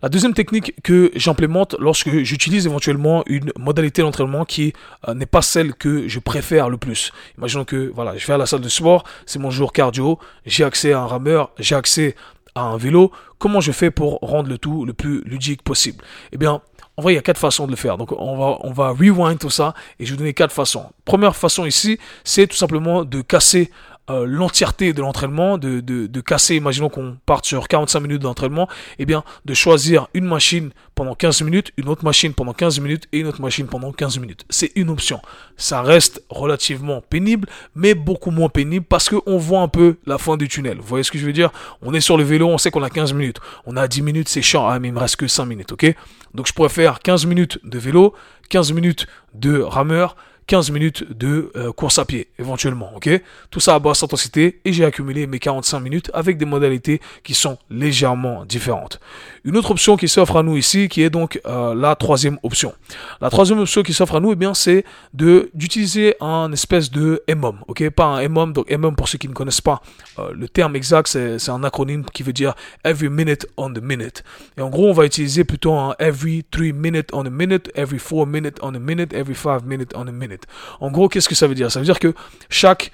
la 0.03 0.09
deuxième 0.09 0.33
technique 0.33 0.73
que 0.83 1.11
j'implémente 1.15 1.77
lorsque 1.79 2.09
j'utilise 2.23 2.65
éventuellement 2.65 3.23
une 3.27 3.53
modalité 3.59 4.01
d'entraînement 4.01 4.47
qui 4.47 4.73
euh, 5.07 5.13
n'est 5.13 5.27
pas 5.27 5.43
celle 5.43 5.75
que 5.75 6.09
je 6.09 6.19
préfère 6.19 6.71
le 6.71 6.79
plus. 6.79 7.13
Imaginons 7.37 7.67
que 7.67 7.93
voilà, 7.95 8.17
je 8.17 8.27
vais 8.27 8.33
à 8.33 8.39
la 8.39 8.47
salle 8.47 8.63
de 8.63 8.69
sport, 8.71 9.05
c'est 9.27 9.39
mon 9.39 9.51
jour 9.51 9.75
cardio, 9.75 10.19
j'ai 10.47 10.65
accès 10.65 10.95
à 10.95 11.01
un 11.01 11.07
rameur, 11.07 11.51
j'ai 11.59 11.75
accès 11.75 12.17
à 12.55 12.63
un 12.63 12.79
vélo. 12.79 13.13
Comment 13.39 13.61
je 13.61 13.73
fais 13.73 13.91
pour 13.91 14.21
rendre 14.23 14.49
le 14.49 14.57
tout 14.57 14.87
le 14.87 14.95
plus 14.95 15.23
ludique 15.25 15.63
possible? 15.63 16.03
Eh 16.33 16.39
bien, 16.39 16.63
en 16.97 17.03
vrai, 17.03 17.13
il 17.13 17.17
y 17.17 17.19
a 17.19 17.23
quatre 17.23 17.39
façons 17.39 17.67
de 17.67 17.71
le 17.71 17.77
faire. 17.77 17.99
Donc, 17.99 18.13
on 18.13 18.37
va, 18.37 18.59
on 18.61 18.73
va 18.73 18.91
rewind 18.91 19.39
tout 19.39 19.51
ça 19.51 19.75
et 19.99 20.05
je 20.05 20.11
vais 20.11 20.17
vous 20.17 20.19
donner 20.19 20.35
quatre 20.35 20.53
façons. 20.53 20.85
Première 21.05 21.37
façon 21.37 21.65
ici, 21.67 21.99
c'est 22.25 22.47
tout 22.47 22.57
simplement 22.57 23.05
de 23.05 23.21
casser 23.23 23.71
euh, 24.11 24.27
l'entièreté 24.27 24.93
de 24.93 25.01
l'entraînement, 25.01 25.59
de, 25.59 26.21
casser, 26.21 26.57
imaginons 26.57 26.89
qu'on 26.89 27.17
parte 27.27 27.47
sur 27.47 27.69
45 27.69 28.01
minutes 28.01 28.23
d'entraînement, 28.23 28.69
et 28.99 29.03
eh 29.03 29.07
bien 29.07 29.25
de 29.45 29.55
choisir 29.55 30.09
une 30.15 30.27
machine 30.27 30.71
pendant 30.95 31.15
15 31.15 31.43
minutes, 31.43 31.73
une 31.77 31.89
autre 31.89 32.05
machine 32.05 32.35
pendant 32.35 32.53
15 32.53 32.81
minutes 32.81 33.05
et 33.13 33.21
une 33.21 33.27
autre 33.27 33.41
machine 33.41 33.67
pendant 33.67 33.93
15 33.93 34.19
minutes. 34.19 34.45
C'est 34.51 34.73
une 34.77 34.91
option. 34.91 35.21
Ça 35.57 35.83
reste 35.83 36.23
relativement 36.29 37.01
pénible, 37.01 37.49
mais 37.75 37.95
beaucoup 37.95 38.31
moins 38.31 38.49
pénible 38.49 38.85
parce 38.89 39.09
qu'on 39.09 39.39
voit 39.39 39.61
un 39.61 39.69
peu 39.69 39.97
la 40.07 40.19
fin 40.19 40.37
du 40.37 40.49
tunnel. 40.49 40.79
Vous 40.79 40.87
voyez 40.87 41.05
ce 41.05 41.11
que 41.11 41.19
je 41.19 41.27
veux 41.27 41.33
dire? 41.33 41.51
On 41.83 41.95
est 41.95 42.01
sur 42.01 42.17
le 42.17 42.25
vélo, 42.25 42.49
on 42.49 42.59
sait 42.59 42.71
qu'on 42.71 42.83
a 42.83 42.91
15 42.91 43.15
minutes. 43.15 43.39
On 43.67 43.77
a 43.77 43.89
10 43.89 44.03
minutes, 44.03 44.29
c'est 44.29 44.43
chiant. 44.43 44.69
Ah, 44.69 44.79
mais 44.79 44.89
il 44.89 44.95
me 44.95 45.01
reste 45.01 45.17
que 45.17 45.27
5 45.27 45.45
minutes, 45.47 45.73
ok? 45.73 45.95
Donc 46.35 46.47
je 46.47 46.53
pourrais 46.53 46.69
faire 46.69 47.01
15 47.01 47.27
minutes 47.27 47.59
de 47.65 47.79
vélo, 47.79 48.15
15 48.51 48.73
minutes 48.73 49.07
de 49.35 49.61
rameur, 49.61 50.17
15 50.51 50.73
minutes 50.73 51.05
de 51.17 51.53
euh, 51.55 51.71
course 51.71 52.01
à 52.01 52.05
pied, 52.05 52.27
éventuellement, 52.37 52.91
ok? 52.97 53.09
Tout 53.53 53.61
ça 53.61 53.77
à 53.77 53.79
basse 53.79 54.03
intensité 54.03 54.61
et 54.65 54.73
j'ai 54.73 54.85
accumulé 54.85 55.29
mes 55.29 55.39
45 55.39 55.79
minutes 55.79 56.11
avec 56.13 56.39
des 56.39 56.45
modalités 56.45 57.01
qui 57.23 57.35
sont 57.35 57.57
légèrement 57.71 58.45
différentes. 58.45 58.99
Une 59.45 59.57
autre 59.57 59.71
option 59.71 59.97
qui 59.97 60.09
s'offre 60.09 60.37
à 60.37 60.43
nous 60.43 60.57
ici, 60.57 60.89
qui 60.89 61.03
est 61.03 61.11
donc 61.11 61.41
euh, 61.47 61.73
la 61.77 61.95
troisième 61.95 62.37
option. 62.43 62.75
La 63.21 63.31
troisième 63.31 63.61
option 63.61 63.85
qui 63.85 63.93
s'offre 63.93 64.17
à 64.17 64.21
nous, 64.21 64.33
eh 64.33 64.35
bien, 64.35 64.53
c'est 64.53 64.85
de 65.15 65.51
d'utiliser 65.55 66.17
un 66.21 66.51
espèce 66.51 66.91
de 66.91 67.23
MOM, 67.33 67.61
ok? 67.69 67.89
Pas 67.91 68.07
un 68.07 68.29
MOM, 68.29 68.53
donc 68.53 68.69
MOM 68.73 68.97
pour 68.97 69.07
ceux 69.07 69.19
qui 69.19 69.29
ne 69.29 69.35
connaissent 69.35 69.61
pas, 69.61 69.81
euh, 70.19 70.33
le 70.35 70.49
terme 70.49 70.75
exact, 70.75 71.07
c'est 71.07 71.49
un 71.49 71.63
acronyme 71.63 72.05
qui 72.13 72.25
veut 72.25 72.33
dire 72.33 72.55
Every 72.83 73.09
Minute 73.09 73.47
on 73.57 73.73
the 73.73 73.81
Minute. 73.81 74.25
Et 74.59 74.63
en 74.63 74.69
gros, 74.69 74.89
on 74.89 74.95
va 74.95 75.05
utiliser 75.07 75.45
plutôt 75.45 75.75
un 75.75 75.95
Every 76.01 76.43
3 76.51 76.73
minutes 76.73 77.11
on 77.13 77.25
a 77.25 77.31
minute, 77.31 77.71
Every 77.77 78.01
4 78.01 78.27
minutes 78.27 78.59
on 78.63 78.75
a 78.75 78.81
minute, 78.81 79.13
Every 79.13 79.37
5 79.37 79.63
minutes 79.65 79.93
on 79.95 80.09
a 80.09 80.13
minute. 80.13 80.40
En 80.81 80.91
gros, 80.91 81.09
qu'est-ce 81.09 81.29
que 81.29 81.35
ça 81.35 81.47
veut 81.47 81.55
dire? 81.55 81.71
Ça 81.71 81.81
veut 81.81 81.85
dire 81.85 81.99
que 81.99 82.15
chaque 82.49 82.93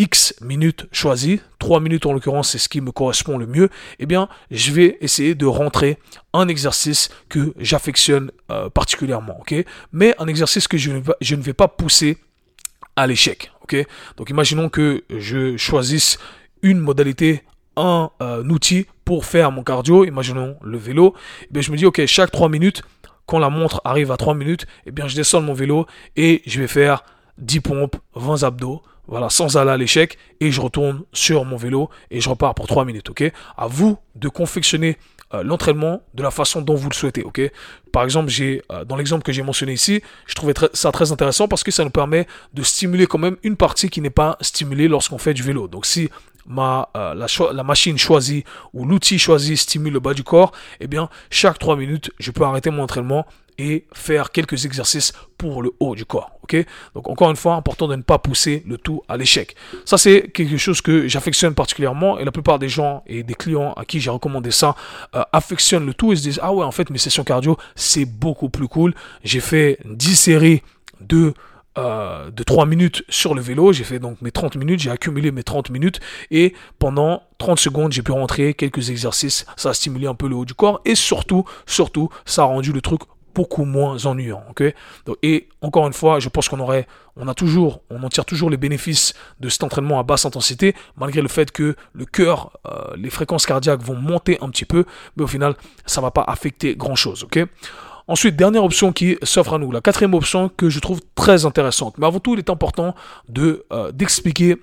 X 0.00 0.34
minutes 0.40 0.86
choisies, 0.92 1.40
3 1.58 1.80
minutes 1.80 2.06
en 2.06 2.14
l'occurrence, 2.14 2.50
c'est 2.50 2.58
ce 2.58 2.68
qui 2.68 2.80
me 2.80 2.90
correspond 2.90 3.36
le 3.36 3.46
mieux, 3.46 3.68
eh 3.98 4.06
bien, 4.06 4.28
je 4.50 4.72
vais 4.72 4.96
essayer 5.02 5.34
de 5.34 5.44
rentrer 5.44 5.98
un 6.32 6.48
exercice 6.48 7.10
que 7.28 7.52
j'affectionne 7.58 8.30
euh, 8.50 8.70
particulièrement, 8.70 9.42
Mais 9.92 10.14
un 10.18 10.26
exercice 10.26 10.68
que 10.68 10.78
je 10.78 10.90
ne, 10.90 11.42
vais, 11.42 11.52
pas 11.52 11.68
pousser 11.68 12.16
à 12.96 13.06
l'échec, 13.06 13.52
Donc, 14.16 14.30
imaginons 14.30 14.68
que 14.68 15.04
je 15.10 15.56
choisisse 15.56 16.18
une 16.62 16.78
modalité, 16.78 17.42
un, 17.76 18.10
euh, 18.22 18.42
outil 18.44 18.86
pour 19.04 19.26
faire 19.26 19.52
mon 19.52 19.62
cardio, 19.62 20.04
imaginons 20.04 20.56
le 20.62 20.78
vélo, 20.78 21.14
eh 21.54 21.62
je 21.62 21.70
me 21.70 21.76
dis, 21.76 21.84
ok, 21.84 22.04
chaque 22.06 22.30
3 22.30 22.48
minutes, 22.48 22.82
quand 23.26 23.38
la 23.38 23.50
montre 23.50 23.80
arrive 23.84 24.10
à 24.10 24.16
3 24.16 24.34
minutes, 24.34 24.66
eh 24.86 24.90
bien, 24.90 25.08
je 25.08 25.16
descends 25.16 25.40
de 25.40 25.46
mon 25.46 25.54
vélo 25.54 25.86
et 26.16 26.42
je 26.46 26.60
vais 26.60 26.66
faire 26.66 27.04
10 27.38 27.60
pompes, 27.60 27.96
20 28.14 28.42
abdos, 28.42 28.82
voilà, 29.06 29.28
sans 29.28 29.56
aller 29.56 29.70
à 29.70 29.76
l'échec, 29.76 30.18
et 30.40 30.50
je 30.52 30.60
retourne 30.60 31.02
sur 31.12 31.44
mon 31.44 31.56
vélo 31.56 31.90
et 32.10 32.20
je 32.20 32.28
repars 32.28 32.54
pour 32.54 32.66
3 32.66 32.84
minutes, 32.84 33.10
ok? 33.10 33.32
À 33.56 33.66
vous 33.66 33.98
de 34.14 34.28
confectionner 34.28 34.98
euh, 35.34 35.42
l'entraînement 35.42 36.02
de 36.14 36.22
la 36.22 36.30
façon 36.30 36.60
dont 36.62 36.74
vous 36.74 36.88
le 36.88 36.94
souhaitez, 36.94 37.22
ok? 37.22 37.40
Par 37.92 38.04
exemple, 38.04 38.30
j'ai 38.30 38.62
euh, 38.70 38.84
dans 38.84 38.96
l'exemple 38.96 39.22
que 39.22 39.32
j'ai 39.32 39.42
mentionné 39.42 39.72
ici, 39.72 40.02
je 40.26 40.34
trouvais 40.34 40.54
ça 40.72 40.92
très 40.92 41.12
intéressant 41.12 41.48
parce 41.48 41.64
que 41.64 41.70
ça 41.70 41.84
nous 41.84 41.90
permet 41.90 42.26
de 42.54 42.62
stimuler 42.62 43.06
quand 43.06 43.18
même 43.18 43.36
une 43.42 43.56
partie 43.56 43.90
qui 43.90 44.00
n'est 44.00 44.10
pas 44.10 44.36
stimulée 44.40 44.88
lorsqu'on 44.88 45.18
fait 45.18 45.34
du 45.34 45.42
vélo. 45.42 45.68
Donc 45.68 45.86
si 45.86 46.08
ma, 46.50 46.88
euh, 46.96 47.14
la, 47.14 47.62
machine 47.62 47.96
choisie 47.96 48.44
ou 48.74 48.84
l'outil 48.84 49.18
choisi 49.18 49.56
stimule 49.56 49.94
le 49.94 50.00
bas 50.00 50.14
du 50.14 50.24
corps, 50.24 50.52
eh 50.80 50.86
bien, 50.86 51.08
chaque 51.30 51.58
3 51.58 51.76
minutes, 51.76 52.10
je 52.18 52.30
peux 52.30 52.42
arrêter 52.42 52.70
mon 52.70 52.82
entraînement 52.82 53.24
et 53.56 53.86
faire 53.92 54.32
quelques 54.32 54.64
exercices 54.64 55.12
pour 55.36 55.62
le 55.62 55.70
haut 55.80 55.94
du 55.94 56.04
corps. 56.04 56.30
Ok? 56.42 56.56
Donc 56.94 57.08
encore 57.08 57.30
une 57.30 57.36
fois, 57.36 57.54
important 57.54 57.88
de 57.88 57.94
ne 57.94 58.02
pas 58.02 58.18
pousser 58.18 58.64
le 58.66 58.78
tout 58.78 59.02
à 59.08 59.16
l'échec. 59.16 59.54
Ça 59.84 59.98
c'est 59.98 60.30
quelque 60.32 60.56
chose 60.56 60.80
que 60.80 61.06
j'affectionne 61.08 61.54
particulièrement 61.54 62.18
et 62.18 62.24
la 62.24 62.32
plupart 62.32 62.58
des 62.58 62.70
gens 62.70 63.04
et 63.06 63.22
des 63.22 63.34
clients 63.34 63.74
à 63.74 63.84
qui 63.84 64.00
j'ai 64.00 64.10
recommandé 64.10 64.50
ça 64.50 64.74
euh, 65.14 65.22
affectionnent 65.32 65.86
le 65.86 65.94
tout 65.94 66.12
et 66.12 66.16
se 66.16 66.22
disent 66.22 66.40
ah 66.42 66.54
ouais 66.54 66.64
en 66.64 66.72
fait 66.72 66.88
mes 66.90 66.98
sessions 66.98 67.22
cardio 67.22 67.58
c'est 67.76 68.06
beaucoup 68.06 68.48
plus 68.48 68.66
cool. 68.66 68.94
J'ai 69.24 69.40
fait 69.40 69.78
10 69.84 70.16
séries 70.16 70.62
de 71.00 71.34
euh, 71.78 72.30
de 72.30 72.42
3 72.42 72.66
minutes 72.66 73.04
sur 73.08 73.34
le 73.34 73.40
vélo. 73.40 73.72
J'ai 73.72 73.84
fait 73.84 73.98
donc 73.98 74.20
mes 74.22 74.30
30 74.30 74.56
minutes, 74.56 74.80
j'ai 74.80 74.90
accumulé 74.90 75.30
mes 75.30 75.42
30 75.42 75.70
minutes 75.70 76.00
et 76.30 76.54
pendant 76.78 77.22
30 77.38 77.58
secondes, 77.58 77.92
j'ai 77.92 78.02
pu 78.02 78.12
rentrer 78.12 78.54
quelques 78.54 78.90
exercices. 78.90 79.46
Ça 79.56 79.70
a 79.70 79.74
stimulé 79.74 80.06
un 80.06 80.14
peu 80.14 80.28
le 80.28 80.36
haut 80.36 80.44
du 80.44 80.54
corps 80.54 80.80
et 80.84 80.94
surtout, 80.94 81.44
surtout, 81.66 82.08
ça 82.24 82.42
a 82.42 82.46
rendu 82.46 82.72
le 82.72 82.80
truc 82.80 83.02
beaucoup 83.34 83.64
moins 83.64 84.04
ennuyant. 84.06 84.42
ok? 84.50 84.62
Et 85.22 85.48
encore 85.62 85.86
une 85.86 85.92
fois, 85.92 86.18
je 86.20 86.28
pense 86.28 86.48
qu'on 86.48 86.60
aurait, 86.60 86.86
on 87.16 87.28
a 87.28 87.34
toujours, 87.34 87.82
on 87.90 88.02
en 88.02 88.08
tire 88.08 88.24
toujours 88.24 88.50
les 88.50 88.56
bénéfices 88.56 89.14
de 89.40 89.48
cet 89.48 89.62
entraînement 89.62 89.98
à 89.98 90.02
basse 90.02 90.24
intensité, 90.24 90.74
malgré 90.96 91.22
le 91.22 91.28
fait 91.28 91.50
que 91.50 91.76
le 91.92 92.04
cœur, 92.04 92.58
euh, 92.66 92.96
les 92.96 93.10
fréquences 93.10 93.46
cardiaques 93.46 93.82
vont 93.82 93.96
monter 93.96 94.38
un 94.40 94.48
petit 94.48 94.64
peu, 94.64 94.84
mais 95.16 95.24
au 95.24 95.26
final, 95.26 95.54
ça 95.86 96.00
va 96.00 96.10
pas 96.10 96.24
affecter 96.26 96.74
grand 96.76 96.96
chose. 96.96 97.24
ok? 97.24 97.46
Ensuite, 98.10 98.34
dernière 98.34 98.64
option 98.64 98.92
qui 98.92 99.16
s'offre 99.22 99.54
à 99.54 99.58
nous, 99.58 99.70
la 99.70 99.80
quatrième 99.80 100.14
option 100.14 100.48
que 100.48 100.68
je 100.68 100.80
trouve 100.80 101.00
très 101.14 101.46
intéressante. 101.46 101.96
Mais 101.96 102.08
avant 102.08 102.18
tout, 102.18 102.34
il 102.34 102.40
est 102.40 102.50
important 102.50 102.96
de 103.28 103.64
euh, 103.72 103.92
d'expliquer 103.92 104.56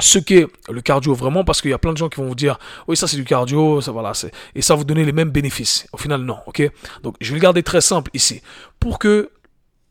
ce 0.00 0.18
qu'est 0.18 0.48
le 0.68 0.80
cardio 0.80 1.14
vraiment 1.14 1.44
parce 1.44 1.62
qu'il 1.62 1.70
y 1.70 1.74
a 1.74 1.78
plein 1.78 1.92
de 1.92 1.96
gens 1.96 2.08
qui 2.08 2.20
vont 2.20 2.26
vous 2.26 2.34
dire 2.34 2.58
oui 2.88 2.96
ça 2.96 3.06
c'est 3.06 3.16
du 3.16 3.22
cardio 3.22 3.80
ça 3.80 3.92
voilà 3.92 4.14
c'est 4.14 4.32
et 4.56 4.62
ça 4.62 4.74
vous 4.74 4.82
donner 4.82 5.04
les 5.04 5.12
mêmes 5.12 5.30
bénéfices. 5.30 5.86
Au 5.92 5.96
final 5.96 6.22
non 6.22 6.38
ok? 6.46 6.68
Donc 7.04 7.14
je 7.20 7.28
vais 7.30 7.36
le 7.36 7.42
garder 7.42 7.62
très 7.62 7.80
simple 7.80 8.10
ici. 8.14 8.42
Pour 8.80 8.98
que 8.98 9.30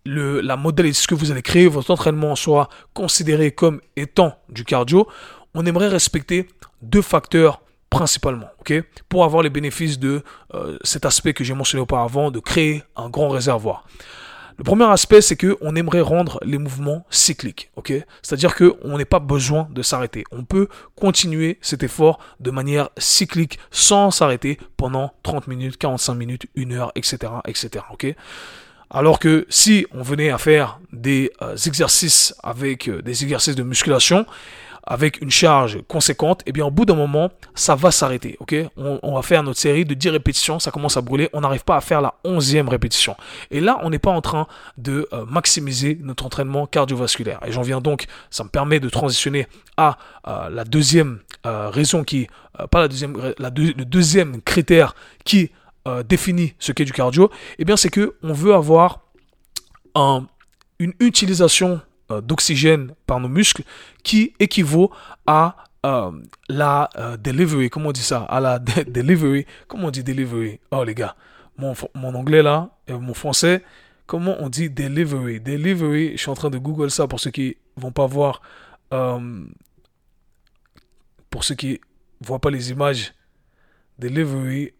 le 0.03 0.41
la 0.41 0.57
modèle 0.57 0.93
ce 0.93 1.07
que 1.07 1.15
vous 1.15 1.31
allez 1.31 1.41
créer 1.41 1.69
votre 1.69 1.91
entraînement 1.91 2.36
soit 2.36 2.67
considéré 2.93 3.51
comme 3.51 3.79
étant 3.95 4.36
du 4.50 4.65
cardio 4.65 5.07
on 5.53 5.65
aimerait 5.65 5.88
respecter 5.88 6.50
deux 6.81 7.01
facteurs 7.01 7.62
principalement, 7.91 8.48
ok, 8.62 8.74
pour 9.10 9.24
avoir 9.24 9.43
les 9.43 9.51
bénéfices 9.51 10.00
de 10.00 10.24
euh, 10.55 10.79
cet 10.81 11.05
aspect 11.05 11.33
que 11.33 11.43
j'ai 11.43 11.53
mentionné 11.53 11.83
auparavant, 11.83 12.31
de 12.31 12.39
créer 12.39 12.83
un 12.95 13.10
grand 13.10 13.29
réservoir. 13.29 13.86
Le 14.57 14.63
premier 14.63 14.86
aspect, 14.86 15.21
c'est 15.21 15.36
que 15.36 15.57
on 15.62 15.75
aimerait 15.75 16.01
rendre 16.01 16.39
les 16.43 16.57
mouvements 16.57 17.05
cycliques, 17.10 17.69
ok? 17.75 17.93
C'est-à-dire 18.21 18.55
que 18.55 18.75
on 18.83 18.98
n'est 18.98 19.05
pas 19.05 19.19
besoin 19.19 19.67
de 19.71 19.81
s'arrêter. 19.81 20.24
On 20.31 20.43
peut 20.43 20.67
continuer 20.95 21.57
cet 21.62 21.83
effort 21.83 22.19
de 22.39 22.51
manière 22.51 22.89
cyclique 22.98 23.60
sans 23.71 24.10
s'arrêter 24.10 24.57
pendant 24.77 25.12
30 25.24 25.48
minutes, 25.48 25.77
45 25.77 26.13
minutes, 26.13 26.45
1 26.57 26.71
heure, 26.71 26.91
etc., 26.95 27.33
etc., 27.45 27.83
ok? 27.91 28.15
Alors 28.89 29.19
que 29.19 29.45
si 29.50 29.86
on 29.91 30.01
venait 30.01 30.29
à 30.29 30.38
faire 30.38 30.79
des 30.93 31.31
euh, 31.41 31.55
exercices 31.55 32.36
avec 32.43 32.88
euh, 32.88 33.01
des 33.01 33.24
exercices 33.24 33.55
de 33.55 33.63
musculation, 33.63 34.25
avec 34.83 35.21
une 35.21 35.29
charge 35.29 35.79
conséquente, 35.88 36.41
eh 36.45 36.51
bien 36.51 36.65
au 36.65 36.71
bout 36.71 36.85
d'un 36.85 36.95
moment, 36.95 37.29
ça 37.55 37.75
va 37.75 37.91
s'arrêter. 37.91 38.38
ok? 38.39 38.55
On, 38.77 39.13
va 39.13 39.21
faire 39.21 39.43
notre 39.43 39.59
série 39.59 39.85
de 39.85 39.93
10 39.93 40.09
répétitions, 40.09 40.59
ça 40.59 40.71
commence 40.71 40.97
à 40.97 41.01
brûler, 41.01 41.29
on 41.33 41.41
n'arrive 41.41 41.63
pas 41.63 41.75
à 41.75 41.81
faire 41.81 42.01
la 42.01 42.15
11e 42.25 42.67
répétition. 42.67 43.15
Et 43.51 43.59
là, 43.59 43.79
on 43.83 43.89
n'est 43.89 44.00
pas 44.00 44.11
en 44.11 44.21
train 44.21 44.47
de 44.77 45.07
euh, 45.13 45.25
maximiser 45.25 45.97
notre 46.01 46.25
entraînement 46.25 46.65
cardiovasculaire. 46.65 47.39
Et 47.45 47.51
j'en 47.51 47.61
viens 47.61 47.81
donc, 47.81 48.05
ça 48.29 48.43
me 48.43 48.50
permet 48.50 48.79
de 48.79 48.89
transitionner 48.89 49.47
à 49.77 49.97
euh, 50.27 50.50
la 50.50 50.63
deuxième 50.63 51.19
euh, 51.45 51.69
raison 51.69 52.03
qui, 52.03 52.27
pas 52.71 52.81
la 52.81 52.88
deuxième, 52.88 53.33
la 53.38 53.50
le 53.50 53.85
deuxième 53.85 54.41
critère 54.41 54.95
qui 55.23 55.51
définit 56.07 56.53
ce 56.59 56.71
qu'est 56.71 56.85
du 56.85 56.93
cardio, 56.93 57.31
eh 57.57 57.65
bien 57.65 57.75
c'est 57.75 57.89
que 57.89 58.15
on 58.21 58.33
veut 58.33 58.53
avoir 58.53 59.00
un, 59.95 60.27
une 60.77 60.93
utilisation 61.00 61.81
d'oxygène 62.19 62.93
par 63.07 63.21
nos 63.21 63.29
muscles 63.29 63.63
qui 64.03 64.33
équivaut 64.39 64.91
à 65.25 65.55
euh, 65.85 66.11
la 66.49 66.89
euh, 66.97 67.17
delivery, 67.17 67.69
comment 67.69 67.89
on 67.89 67.91
dit 67.93 68.01
ça 68.01 68.23
À 68.23 68.39
la 68.39 68.59
delivery, 68.87 69.45
comment 69.67 69.87
on 69.87 69.91
dit 69.91 70.03
delivery? 70.03 70.59
Oh 70.71 70.83
les 70.83 70.93
gars, 70.95 71.15
mon, 71.57 71.73
mon 71.95 72.13
anglais 72.15 72.43
là, 72.43 72.71
mon 72.89 73.13
français, 73.13 73.63
comment 74.05 74.35
on 74.39 74.49
dit 74.49 74.69
delivery? 74.69 75.39
Delivery, 75.39 76.11
je 76.13 76.17
suis 76.17 76.29
en 76.29 76.35
train 76.35 76.49
de 76.49 76.57
google 76.57 76.91
ça 76.91 77.07
pour 77.07 77.19
ceux 77.19 77.31
qui 77.31 77.57
vont 77.77 77.91
pas 77.91 78.07
voir, 78.07 78.41
pour 81.29 81.43
ceux 81.43 81.55
qui 81.55 81.79
voient 82.19 82.39
pas 82.39 82.51
les 82.51 82.71
images, 82.71 83.13
delivery 83.97 84.73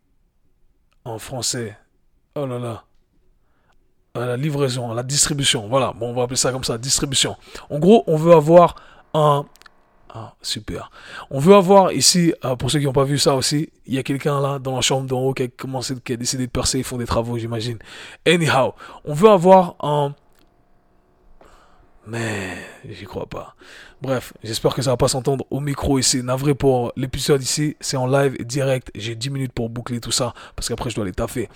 en 1.06 1.18
français. 1.18 1.78
Oh 2.36 2.46
là 2.46 2.60
là 2.60 2.84
à 4.14 4.26
la 4.26 4.38
livraison, 4.38 4.94
la 4.94 5.04
distribution. 5.04 5.68
Voilà, 5.68 5.94
bon, 5.98 6.10
on 6.10 6.14
va 6.14 6.24
appeler 6.24 6.38
ça 6.38 6.52
comme 6.52 6.64
ça, 6.64 6.78
distribution. 6.78 7.36
En 7.70 7.80
gros, 7.80 8.04
on 8.08 8.16
veut 8.18 8.34
avoir 8.34 8.76
un... 9.14 9.46
Ah, 10.14 10.34
super. 10.42 10.92
On 11.30 11.40
veut 11.40 11.56
avoir 11.56 11.94
ici, 11.94 12.34
euh, 12.44 12.58
pour 12.58 12.70
ceux 12.70 12.80
qui 12.80 12.86
n'ont 12.86 12.92
pas 12.92 13.06
vu 13.06 13.18
ça 13.18 13.34
aussi, 13.36 13.70
il 13.86 13.94
y 13.94 13.98
a 13.98 14.04
quelqu'un 14.04 14.42
là 14.42 14.60
dans 14.60 14.76
la 14.76 14.82
chambre 14.82 15.08
d'en 15.08 15.22
haut 15.22 15.34
qui 15.34 15.44
a 15.44 15.48
commencé, 15.48 15.96
qui 16.04 16.12
a 16.12 16.18
décidé 16.18 16.48
de 16.48 16.52
percer, 16.52 16.80
ils 16.80 16.84
font 16.84 16.98
des 16.98 17.06
travaux, 17.06 17.38
j'imagine. 17.38 17.80
Anyhow, 18.28 18.74
on 19.06 19.14
veut 19.14 19.30
avoir 19.30 19.76
un... 19.80 20.14
Mais 22.08 22.58
j'y 22.90 23.06
crois 23.06 23.28
pas. 23.28 23.56
Bref, 24.02 24.34
j'espère 24.44 24.74
que 24.74 24.82
ça 24.82 24.90
va 24.90 24.98
pas 24.98 25.08
s'entendre 25.08 25.46
au 25.52 25.60
micro 25.60 26.00
ici. 26.00 26.24
Navré 26.24 26.56
pour 26.56 26.92
l'épisode 26.96 27.42
ici, 27.44 27.78
c'est 27.80 27.98
en 27.98 28.08
live 28.08 28.44
direct. 28.44 28.90
J'ai 28.96 29.16
10 29.16 29.30
minutes 29.30 29.54
pour 29.54 29.70
boucler 29.70 30.00
tout 30.00 30.12
ça 30.12 30.34
parce 30.56 30.68
qu'après 30.68 30.90
je 30.90 30.96
dois 30.96 31.06
les 31.06 31.12
taffer. 31.12 31.48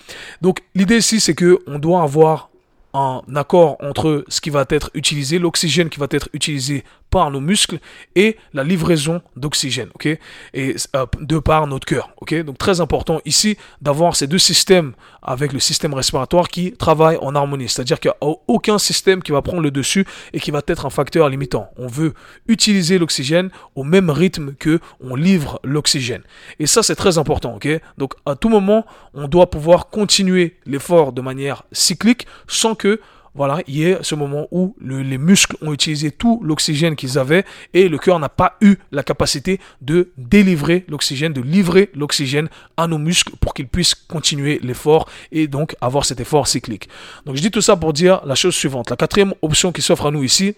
Donc 0.42 0.60
l'idée 0.75 0.98
ici 0.98 1.20
c'est 1.20 1.34
que 1.34 1.60
on 1.66 1.80
doit 1.80 2.04
avoir 2.04 2.50
un 2.94 3.22
accord 3.36 3.75
entre 3.82 4.24
ce 4.30 4.40
qui 4.40 4.50
va 4.50 4.66
être 4.70 4.90
utilisé, 4.94 5.38
l'oxygène 5.38 5.90
qui 5.90 6.00
va 6.00 6.08
être 6.12 6.30
utilisé 6.32 6.86
par 7.10 7.32
nos 7.32 7.40
muscles 7.40 7.80
et 8.16 8.38
la 8.54 8.64
livraison 8.64 9.22
d'oxygène, 9.36 9.90
ok? 9.96 10.08
Et 10.54 10.76
euh, 10.96 11.06
de 11.22 11.40
par 11.40 11.68
notre 11.68 11.86
cœur, 11.86 12.10
ok? 12.18 12.44
Donc 12.44 12.58
très 12.58 12.82
important 12.82 13.22
ici 13.26 13.58
d'avoir 13.82 14.16
ces 14.16 14.28
deux 14.28 14.38
systèmes 14.38 14.94
avec 15.22 15.54
le 15.54 15.60
système 15.60 15.94
respiratoire 15.94 16.50
qui 16.50 16.74
travaillent 16.74 17.18
en 17.22 17.36
harmonie, 17.36 17.70
c'est-à-dire 17.70 18.00
qu'il 18.00 18.12
n'y 18.22 18.30
a 18.30 18.36
aucun 18.48 18.78
système 18.78 19.24
qui 19.24 19.32
va 19.32 19.42
prendre 19.42 19.62
le 19.62 19.72
dessus 19.72 20.06
et 20.34 20.40
qui 20.40 20.52
va 20.52 20.62
être 20.68 20.86
un 20.86 20.90
facteur 20.90 21.30
limitant. 21.30 21.70
On 21.78 21.88
veut 21.88 22.14
utiliser 22.48 22.98
l'oxygène 22.98 23.50
au 23.76 23.84
même 23.84 24.10
rythme 24.10 24.54
que 24.54 24.80
on 25.00 25.16
livre 25.16 25.60
l'oxygène. 25.64 26.22
Et 26.60 26.68
ça 26.68 26.84
c'est 26.84 26.96
très 26.96 27.18
important, 27.18 27.56
ok? 27.56 27.68
Donc 27.98 28.14
à 28.26 28.36
tout 28.36 28.50
moment, 28.50 28.86
on 29.14 29.28
doit 29.28 29.50
pouvoir 29.50 29.88
continuer 29.90 30.58
l'effort 30.66 31.14
de 31.14 31.22
manière 31.22 31.64
cyclique 31.72 32.28
sans 32.48 32.76
que 32.76 33.00
voilà, 33.36 33.60
il 33.68 33.77
y 33.77 33.94
a 33.94 34.01
ce 34.01 34.15
moment 34.15 34.48
où 34.51 34.75
les 34.82 35.18
muscles 35.18 35.58
ont 35.62 35.74
utilisé 35.74 36.12
tout 36.12 36.42
l'oxygène 36.44 36.96
qu'ils 36.96 37.20
avaient 37.20 37.44
et 37.74 37.89
le 37.89 37.98
cœur 37.98 38.18
n'a 38.18 38.30
pas 38.30 38.56
eu 38.62 38.77
la 38.92 39.04
capacité 39.04 39.60
de 39.82 40.12
délivrer 40.18 40.86
l'oxygène, 40.88 41.34
de 41.34 41.42
livrer 41.42 41.92
l'oxygène 41.94 42.48
à 42.77 42.88
nos 42.88 42.98
muscles 42.98 43.34
pour 43.42 43.54
qu'ils 43.54 43.68
puissent 43.68 43.94
continuer 43.94 44.60
l'effort 44.63 45.10
et 45.34 45.48
donc 45.48 45.75
avoir 45.82 46.06
cet 46.06 46.22
effort 46.22 46.48
cyclique. 46.48 46.88
Donc 47.25 47.36
je 47.36 47.42
dis 47.42 47.51
tout 47.51 47.62
ça 47.62 47.75
pour 47.75 47.92
dire 47.92 48.22
la 48.25 48.36
chose 48.36 48.56
suivante. 48.56 48.89
La 48.89 48.96
quatrième 48.96 49.34
option 49.42 49.74
qui 49.74 49.82
s'offre 49.82 50.06
à 50.06 50.12
nous 50.12 50.24
ici, 50.24 50.56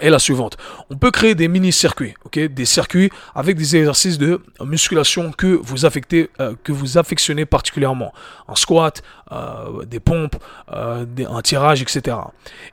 est 0.00 0.10
la 0.10 0.18
suivante. 0.18 0.56
On 0.88 0.96
peut 0.96 1.10
créer 1.10 1.34
des 1.34 1.48
mini-circuits, 1.48 2.14
ok, 2.24 2.38
des 2.38 2.64
circuits 2.64 3.10
avec 3.34 3.56
des 3.56 3.76
exercices 3.76 4.18
de 4.18 4.40
musculation 4.64 5.30
que 5.32 5.46
vous 5.62 5.84
affectez, 5.86 6.30
euh, 6.40 6.54
que 6.64 6.72
vous 6.72 6.98
affectionnez 6.98 7.46
particulièrement, 7.46 8.12
un 8.48 8.56
squat, 8.56 9.02
euh, 9.32 9.84
des 9.84 10.00
pompes, 10.00 10.36
euh, 10.72 11.04
un 11.28 11.42
tirage, 11.42 11.82
etc. 11.82 12.16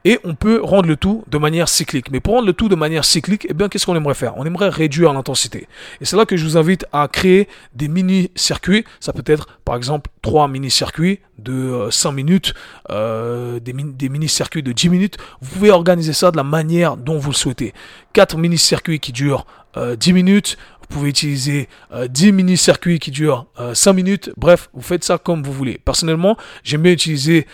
Et 0.06 0.20
on 0.24 0.36
peut 0.36 0.60
rendre 0.62 0.88
le 0.88 0.96
tout 0.96 1.24
de 1.28 1.38
manière 1.38 1.70
cyclique. 1.70 2.12
Mais 2.12 2.20
pour 2.20 2.34
rendre 2.34 2.48
le 2.48 2.54
tout 2.54 2.70
de 2.70 2.76
manière 2.76 3.06
cyclique, 3.06 3.46
eh 3.50 3.54
bien, 3.54 3.70
qu'est-ce 3.70 3.86
qu'on 3.86 3.96
aimerait 3.96 4.16
faire? 4.16 4.38
On 4.38 4.46
aimerait 4.46 4.70
réduire 4.70 5.14
l'intensité. 5.14 5.68
Et 6.02 6.06
c'est 6.06 6.16
là 6.16 6.26
que 6.26 6.36
je 6.36 6.44
vous 6.44 6.58
invite 6.58 6.86
à 6.92 7.08
créer 7.08 7.48
des 7.76 7.88
mini-circuits. 7.88 8.86
Ça 9.00 9.14
peut 9.14 9.24
être, 9.26 9.48
par 9.66 9.76
exemple, 9.76 10.10
trois 10.22 10.48
mini-circuits 10.48 11.20
de 11.38 11.88
5 11.92 12.12
minutes, 12.12 12.54
des, 12.90 14.10
mini-circuits 14.10 14.64
de 14.64 14.72
10 14.72 14.90
minutes. 14.90 15.18
Vous 15.42 15.52
pouvez 15.54 15.72
organiser 15.72 16.14
ça 16.14 16.32
de 16.32 16.38
la 16.38 16.44
manière 16.44 16.98
dont 16.98 17.18
vous 17.20 17.30
le 17.30 17.36
souhaitez. 17.36 17.74
4 18.14 18.38
mini-circuits 18.38 19.00
qui 19.00 19.12
durent 19.12 19.46
10 19.76 20.10
euh, 20.10 20.14
minutes. 20.14 20.58
Vous 20.90 21.00
pouvez 21.00 21.10
utiliser 21.10 21.68
10 22.10 22.30
euh, 22.30 22.32
mini-circuits 22.32 23.00
qui 23.00 23.12
durent 23.12 23.46
5 23.74 23.90
euh, 23.90 23.94
minutes. 23.94 24.32
Bref, 24.38 24.70
vous 24.74 24.82
faites 24.82 25.04
ça 25.04 25.18
comme 25.18 25.44
vous 25.44 25.52
voulez. 25.52 25.80
Personnellement, 25.84 26.38
j'aime 26.64 26.82
bien 26.82 26.92
utiliser 26.92 27.48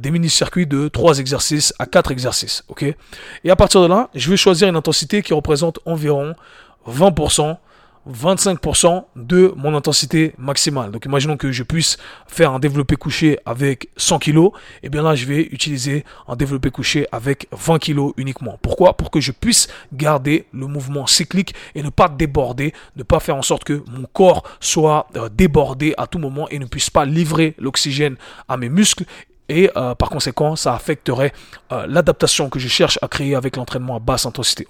des 0.00 0.10
mini-circuits 0.10 0.66
de 0.66 0.88
3 0.88 1.18
exercices 1.18 1.74
à 1.78 1.86
4 1.86 2.10
exercices. 2.10 2.64
ok? 2.68 2.84
Et 3.44 3.50
à 3.50 3.56
partir 3.56 3.82
de 3.82 3.86
là, 3.86 4.10
je 4.14 4.30
vais 4.30 4.36
choisir 4.36 4.68
une 4.68 4.76
intensité 4.76 5.22
qui 5.22 5.34
représente 5.34 5.78
environ 5.84 6.34
20% 6.86 7.56
25% 8.10 9.04
de 9.16 9.52
mon 9.56 9.74
intensité 9.74 10.34
maximale. 10.38 10.90
Donc 10.90 11.04
imaginons 11.04 11.36
que 11.36 11.52
je 11.52 11.62
puisse 11.62 11.98
faire 12.26 12.52
un 12.52 12.58
développé 12.58 12.96
couché 12.96 13.38
avec 13.44 13.88
100 13.96 14.18
kg, 14.18 14.48
et 14.82 14.88
bien 14.88 15.02
là 15.02 15.14
je 15.14 15.26
vais 15.26 15.42
utiliser 15.42 16.04
un 16.26 16.36
développé 16.36 16.70
couché 16.70 17.06
avec 17.12 17.48
20 17.52 17.78
kg 17.78 18.12
uniquement. 18.16 18.58
Pourquoi? 18.62 18.96
Pour 18.96 19.10
que 19.10 19.20
je 19.20 19.32
puisse 19.32 19.68
garder 19.92 20.46
le 20.52 20.66
mouvement 20.66 21.06
cyclique 21.06 21.54
et 21.74 21.82
ne 21.82 21.90
pas 21.90 22.08
déborder, 22.08 22.72
ne 22.96 23.02
pas 23.02 23.20
faire 23.20 23.36
en 23.36 23.42
sorte 23.42 23.64
que 23.64 23.82
mon 23.90 24.06
corps 24.12 24.42
soit 24.60 25.08
euh, 25.16 25.28
débordé 25.28 25.94
à 25.98 26.06
tout 26.06 26.18
moment 26.18 26.48
et 26.48 26.58
ne 26.58 26.66
puisse 26.66 26.90
pas 26.90 27.04
livrer 27.04 27.54
l'oxygène 27.58 28.16
à 28.48 28.56
mes 28.56 28.68
muscles 28.68 29.04
et 29.48 29.70
euh, 29.76 29.94
par 29.94 30.10
conséquent 30.10 30.56
ça 30.56 30.74
affecterait 30.74 31.32
euh, 31.72 31.86
l'adaptation 31.88 32.48
que 32.48 32.58
je 32.58 32.68
cherche 32.68 32.98
à 33.02 33.08
créer 33.08 33.34
avec 33.34 33.56
l'entraînement 33.56 33.96
à 33.96 33.98
basse 33.98 34.26
intensité 34.26 34.66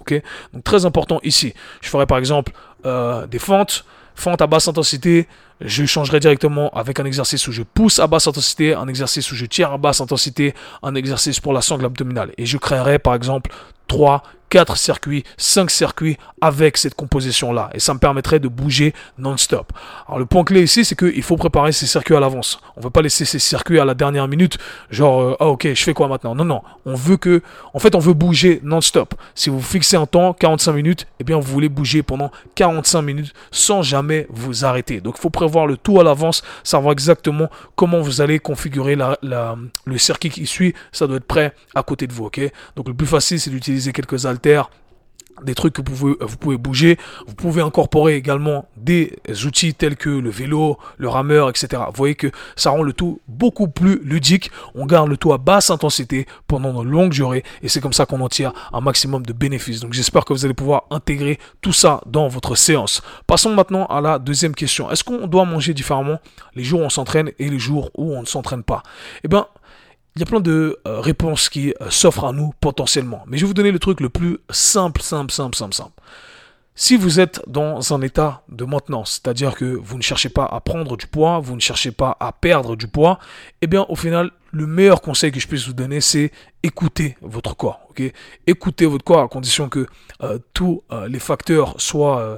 donc 0.53 0.63
très 0.63 0.85
important 0.85 1.19
ici. 1.23 1.53
Je 1.81 1.89
ferai 1.89 2.05
par 2.05 2.17
exemple 2.17 2.51
euh, 2.85 3.27
des 3.27 3.39
fentes. 3.39 3.85
Fentes 4.15 4.41
à 4.41 4.47
basse 4.47 4.67
intensité 4.67 5.27
je 5.61 5.85
changerai 5.85 6.19
directement 6.19 6.69
avec 6.71 6.99
un 6.99 7.05
exercice 7.05 7.47
où 7.47 7.51
je 7.51 7.63
pousse 7.63 7.99
à 7.99 8.07
basse 8.07 8.27
intensité 8.27 8.73
un 8.73 8.87
exercice 8.87 9.31
où 9.31 9.35
je 9.35 9.45
tire 9.45 9.71
à 9.71 9.77
basse 9.77 10.01
intensité 10.01 10.53
un 10.83 10.95
exercice 10.95 11.39
pour 11.39 11.53
la 11.53 11.61
sangle 11.61 11.85
abdominale. 11.85 12.31
Et 12.37 12.45
je 12.45 12.57
créerai 12.57 12.99
par 12.99 13.15
exemple 13.15 13.51
3 13.87 14.23
4 14.49 14.77
circuits, 14.77 15.23
5 15.37 15.69
circuits 15.69 16.17
avec 16.41 16.77
cette 16.77 16.95
composition-là. 16.95 17.69
Et 17.73 17.79
ça 17.79 17.93
me 17.93 17.99
permettrait 17.99 18.39
de 18.39 18.47
bouger 18.47 18.93
non-stop. 19.17 19.71
Alors 20.07 20.19
le 20.19 20.25
point 20.25 20.43
clé 20.43 20.63
ici, 20.63 20.85
c'est 20.85 20.97
qu'il 20.97 21.23
faut 21.23 21.37
préparer 21.37 21.71
ces 21.71 21.85
circuits 21.85 22.15
à 22.15 22.19
l'avance. 22.19 22.59
On 22.75 22.79
ne 22.79 22.85
veut 22.85 22.89
pas 22.89 23.01
laisser 23.01 23.25
ces 23.25 23.39
circuits 23.39 23.79
à 23.79 23.85
la 23.85 23.93
dernière 23.93 24.27
minute, 24.27 24.57
genre, 24.89 25.21
euh, 25.21 25.37
ah 25.39 25.47
ok, 25.47 25.67
je 25.73 25.83
fais 25.83 25.93
quoi 25.93 26.07
maintenant? 26.07 26.35
Non, 26.35 26.45
non. 26.45 26.61
On 26.85 26.95
veut 26.95 27.17
que, 27.17 27.41
en 27.73 27.79
fait, 27.79 27.95
on 27.95 27.99
veut 27.99 28.13
bouger 28.13 28.59
non-stop. 28.63 29.13
Si 29.35 29.49
vous 29.49 29.61
fixez 29.61 29.97
un 29.97 30.05
temps, 30.05 30.33
45 30.33 30.73
minutes, 30.73 31.07
eh 31.19 31.23
bien, 31.23 31.37
vous 31.37 31.51
voulez 31.51 31.69
bouger 31.69 32.03
pendant 32.03 32.31
45 32.55 33.01
minutes 33.01 33.33
sans 33.51 33.81
jamais 33.81 34.27
vous 34.29 34.65
arrêter. 34.65 35.01
Donc 35.01 35.15
il 35.17 35.21
faut 35.21 35.29
prévoir 35.29 35.67
le 35.67 35.77
tout 35.77 35.99
à 35.99 36.03
l'avance, 36.03 36.43
savoir 36.63 36.93
exactement 36.93 37.49
comment 37.75 38.01
vous 38.01 38.21
allez 38.21 38.39
configurer 38.39 38.97
le 39.21 39.97
circuit 39.97 40.29
qui 40.29 40.47
suit. 40.47 40.73
Ça 40.91 41.07
doit 41.07 41.17
être 41.17 41.25
prêt 41.25 41.53
à 41.75 41.83
côté 41.83 42.07
de 42.07 42.13
vous, 42.13 42.25
ok? 42.25 42.41
Donc 42.75 42.87
le 42.87 42.93
plus 42.93 43.07
facile, 43.07 43.39
c'est 43.39 43.49
d'utiliser 43.49 43.91
quelques 43.91 44.25
alternatives 44.25 44.38
des 45.43 45.55
trucs 45.55 45.73
que 45.73 45.81
vous 45.81 45.95
pouvez, 45.95 46.15
vous 46.19 46.37
pouvez 46.37 46.57
bouger. 46.57 46.97
Vous 47.27 47.35
pouvez 47.35 47.61
incorporer 47.61 48.15
également 48.15 48.65
des 48.77 49.19
outils 49.45 49.73
tels 49.73 49.95
que 49.95 50.09
le 50.09 50.29
vélo, 50.29 50.77
le 50.97 51.09
rameur, 51.09 51.49
etc. 51.49 51.83
Vous 51.87 51.95
voyez 51.95 52.15
que 52.15 52.31
ça 52.55 52.69
rend 52.69 52.83
le 52.83 52.93
tout 52.93 53.21
beaucoup 53.27 53.67
plus 53.67 53.99
ludique. 54.03 54.51
On 54.75 54.85
garde 54.85 55.09
le 55.09 55.17
tout 55.17 55.33
à 55.33 55.37
basse 55.37 55.69
intensité 55.69 56.27
pendant 56.47 56.83
de 56.83 56.89
longues 56.89 57.11
durées 57.11 57.43
et 57.61 57.69
c'est 57.69 57.81
comme 57.81 57.93
ça 57.93 58.05
qu'on 58.05 58.21
en 58.21 58.29
tire 58.29 58.53
un 58.73 58.81
maximum 58.81 59.25
de 59.25 59.33
bénéfices. 59.33 59.79
Donc 59.79 59.93
j'espère 59.93 60.25
que 60.25 60.33
vous 60.33 60.45
allez 60.45 60.53
pouvoir 60.53 60.83
intégrer 60.91 61.39
tout 61.61 61.73
ça 61.73 62.01
dans 62.05 62.27
votre 62.27 62.55
séance. 62.55 63.01
Passons 63.27 63.53
maintenant 63.53 63.85
à 63.85 64.01
la 64.01 64.19
deuxième 64.19 64.55
question. 64.55 64.91
Est-ce 64.91 65.03
qu'on 65.03 65.27
doit 65.27 65.45
manger 65.45 65.73
différemment 65.73 66.19
les 66.55 66.63
jours 66.63 66.81
où 66.81 66.83
on 66.83 66.89
s'entraîne 66.89 67.31
et 67.39 67.49
les 67.49 67.59
jours 67.59 67.91
où 67.95 68.13
on 68.13 68.21
ne 68.21 68.25
s'entraîne 68.25 68.63
pas? 68.63 68.83
Eh 69.23 69.27
bien, 69.27 69.47
il 70.15 70.19
y 70.19 70.23
a 70.23 70.25
plein 70.25 70.39
de 70.39 70.79
euh, 70.87 70.99
réponses 70.99 71.49
qui 71.49 71.73
euh, 71.81 71.89
s'offrent 71.89 72.25
à 72.25 72.31
nous 72.33 72.53
potentiellement. 72.59 73.23
Mais 73.27 73.37
je 73.37 73.43
vais 73.43 73.47
vous 73.47 73.53
donner 73.53 73.71
le 73.71 73.79
truc 73.79 73.99
le 73.99 74.09
plus 74.09 74.39
simple, 74.49 75.01
simple, 75.01 75.31
simple, 75.31 75.55
simple, 75.55 75.75
simple. 75.75 75.93
Si 76.75 76.95
vous 76.95 77.19
êtes 77.19 77.41
dans 77.45 77.93
un 77.93 78.01
état 78.01 78.43
de 78.47 78.63
maintenance, 78.63 79.19
c'est-à-dire 79.21 79.53
que 79.53 79.65
vous 79.65 79.97
ne 79.97 80.01
cherchez 80.01 80.29
pas 80.29 80.45
à 80.45 80.61
prendre 80.61 80.95
du 80.95 81.07
poids, 81.07 81.39
vous 81.39 81.55
ne 81.55 81.59
cherchez 81.59 81.91
pas 81.91 82.15
à 82.21 82.31
perdre 82.31 82.77
du 82.77 82.87
poids, 82.87 83.19
eh 83.61 83.67
bien 83.67 83.85
au 83.89 83.97
final, 83.97 84.31
le 84.51 84.65
meilleur 84.65 85.01
conseil 85.01 85.31
que 85.31 85.39
je 85.41 85.47
puisse 85.47 85.67
vous 85.67 85.73
donner, 85.73 85.99
c'est 85.99 86.31
écouter 86.63 87.17
votre 87.21 87.55
corps. 87.55 87.81
Écoutez 88.47 88.85
votre 88.85 89.03
corps 89.03 89.21
à 89.21 89.27
condition 89.27 89.69
que 89.69 89.87
euh, 90.21 90.37
tous 90.53 90.81
euh, 90.91 91.07
les 91.07 91.19
facteurs 91.19 91.79
soient 91.79 92.19
euh, 92.19 92.37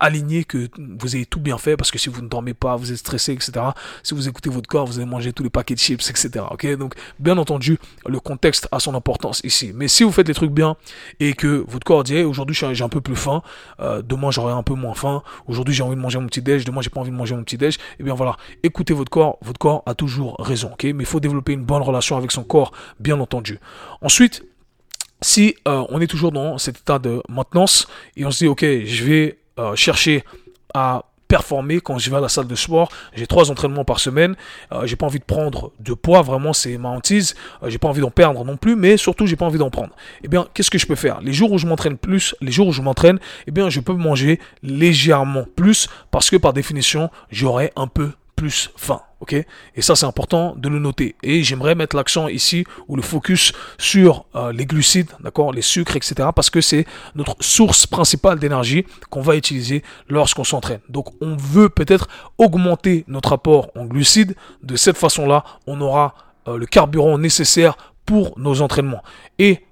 alignés, 0.00 0.44
que 0.44 0.68
vous 0.78 1.16
ayez 1.16 1.26
tout 1.26 1.40
bien 1.40 1.58
fait, 1.58 1.76
parce 1.76 1.90
que 1.90 1.98
si 1.98 2.08
vous 2.08 2.22
ne 2.22 2.28
dormez 2.28 2.54
pas, 2.54 2.76
vous 2.76 2.90
êtes 2.90 2.98
stressé, 2.98 3.32
etc. 3.32 3.52
Si 4.02 4.14
vous 4.14 4.28
écoutez 4.28 4.50
votre 4.50 4.68
corps, 4.68 4.86
vous 4.86 4.98
allez 4.98 5.08
manger 5.08 5.32
tous 5.32 5.42
les 5.42 5.50
paquets 5.50 5.74
de 5.74 5.80
chips, 5.80 6.10
etc. 6.10 6.44
Donc, 6.78 6.94
bien 7.18 7.38
entendu, 7.38 7.78
le 8.06 8.18
contexte 8.18 8.68
a 8.72 8.80
son 8.80 8.94
importance 8.94 9.40
ici. 9.44 9.72
Mais 9.74 9.88
si 9.88 10.04
vous 10.04 10.12
faites 10.12 10.26
les 10.26 10.34
trucs 10.34 10.50
bien 10.50 10.76
et 11.20 11.34
que 11.34 11.64
votre 11.68 11.84
corps 11.84 12.02
dit, 12.02 12.22
aujourd'hui 12.22 12.56
j'ai 12.72 12.82
un 12.82 12.88
peu 12.88 13.00
plus 13.00 13.16
faim, 13.16 13.42
demain 13.78 14.30
j'aurai 14.30 14.52
un 14.52 14.62
peu 14.62 14.74
moins 14.74 14.94
faim, 14.94 15.22
aujourd'hui 15.46 15.74
j'ai 15.74 15.82
envie 15.82 15.96
de 15.96 16.00
manger 16.00 16.18
mon 16.18 16.26
petit 16.26 16.42
déj, 16.42 16.64
demain 16.64 16.80
j'ai 16.80 16.90
pas 16.90 17.00
envie 17.00 17.10
de 17.10 17.16
manger 17.16 17.36
mon 17.36 17.44
petit 17.44 17.58
déj, 17.58 17.76
et 17.76 17.78
eh 18.00 18.02
bien 18.02 18.14
voilà, 18.14 18.36
écoutez 18.62 18.94
votre 18.94 19.10
corps, 19.10 19.38
votre 19.42 19.58
corps 19.58 19.82
a 19.86 19.94
toujours 19.94 20.36
raison. 20.38 20.72
Mais 20.82 20.90
il 20.90 21.06
faut 21.06 21.20
développer 21.20 21.52
une 21.52 21.64
bonne 21.64 21.82
relation 21.82 22.16
avec 22.16 22.32
son 22.32 22.42
corps, 22.42 22.72
bien 22.98 23.20
entendu. 23.20 23.60
Ensuite, 24.00 24.44
si 25.20 25.56
euh, 25.66 25.84
on 25.88 26.00
est 26.00 26.06
toujours 26.06 26.32
dans 26.32 26.58
cet 26.58 26.78
état 26.78 26.98
de 26.98 27.22
maintenance 27.28 27.88
et 28.16 28.24
on 28.24 28.30
se 28.30 28.38
dit, 28.38 28.48
ok, 28.48 28.60
je 28.62 29.04
vais 29.04 29.38
euh, 29.58 29.74
chercher 29.74 30.24
à 30.74 31.04
performer 31.26 31.80
quand 31.80 31.98
je 31.98 32.08
vais 32.08 32.16
à 32.16 32.20
la 32.20 32.28
salle 32.28 32.46
de 32.46 32.54
sport. 32.54 32.88
J'ai 33.14 33.26
trois 33.26 33.50
entraînements 33.50 33.84
par 33.84 34.00
semaine. 34.00 34.34
Euh, 34.72 34.86
j'ai 34.86 34.96
pas 34.96 35.04
envie 35.06 35.18
de 35.18 35.24
prendre 35.24 35.72
de 35.78 35.92
poids, 35.92 36.22
vraiment, 36.22 36.54
c'est 36.54 36.78
ma 36.78 36.88
hantise. 36.88 37.34
j'ai 37.66 37.78
pas 37.78 37.88
envie 37.88 38.00
d'en 38.00 38.10
perdre 38.10 38.44
non 38.44 38.56
plus, 38.56 38.76
mais 38.76 38.96
surtout, 38.96 39.26
j'ai 39.26 39.36
pas 39.36 39.44
envie 39.44 39.58
d'en 39.58 39.70
prendre. 39.70 39.90
Eh 40.24 40.28
bien, 40.28 40.46
qu'est-ce 40.54 40.70
que 40.70 40.78
je 40.78 40.86
peux 40.86 40.94
faire? 40.94 41.20
Les 41.20 41.34
jours 41.34 41.52
où 41.52 41.58
je 41.58 41.66
m'entraîne 41.66 41.98
plus, 41.98 42.34
les 42.40 42.50
jours 42.50 42.68
où 42.68 42.72
je 42.72 42.80
m'entraîne, 42.80 43.18
eh 43.46 43.50
bien, 43.50 43.68
je 43.68 43.80
peux 43.80 43.92
manger 43.92 44.40
légèrement 44.62 45.44
plus 45.54 45.88
parce 46.10 46.30
que 46.30 46.36
par 46.36 46.54
définition, 46.54 47.10
j'aurai 47.30 47.72
un 47.76 47.88
peu 47.88 48.12
plus 48.38 48.70
faim. 48.76 49.00
Ok? 49.18 49.32
Et 49.32 49.82
ça, 49.82 49.96
c'est 49.96 50.06
important 50.06 50.54
de 50.56 50.68
le 50.68 50.78
noter. 50.78 51.16
Et 51.24 51.42
j'aimerais 51.42 51.74
mettre 51.74 51.96
l'accent 51.96 52.28
ici 52.28 52.64
ou 52.86 52.94
le 52.94 53.02
focus 53.02 53.52
sur 53.76 54.26
euh, 54.36 54.52
les 54.52 54.64
glucides, 54.64 55.10
d'accord, 55.18 55.52
les 55.52 55.60
sucres, 55.60 55.96
etc. 55.96 56.28
Parce 56.32 56.50
que 56.50 56.60
c'est 56.60 56.86
notre 57.16 57.34
source 57.40 57.84
principale 57.84 58.38
d'énergie 58.38 58.86
qu'on 59.10 59.20
va 59.20 59.34
utiliser 59.34 59.82
lorsqu'on 60.08 60.44
s'entraîne. 60.44 60.78
Donc, 60.88 61.08
on 61.20 61.36
veut 61.36 61.68
peut-être 61.68 62.06
augmenter 62.38 63.04
notre 63.08 63.32
apport 63.32 63.72
en 63.74 63.86
glucides. 63.86 64.36
De 64.62 64.76
cette 64.76 64.96
façon-là, 64.96 65.42
on 65.66 65.80
aura 65.80 66.14
euh, 66.46 66.56
le 66.56 66.66
carburant 66.66 67.18
nécessaire 67.18 67.76
pour 68.06 68.38
nos 68.38 68.62
entraînements. 68.62 69.02
Et 69.40 69.64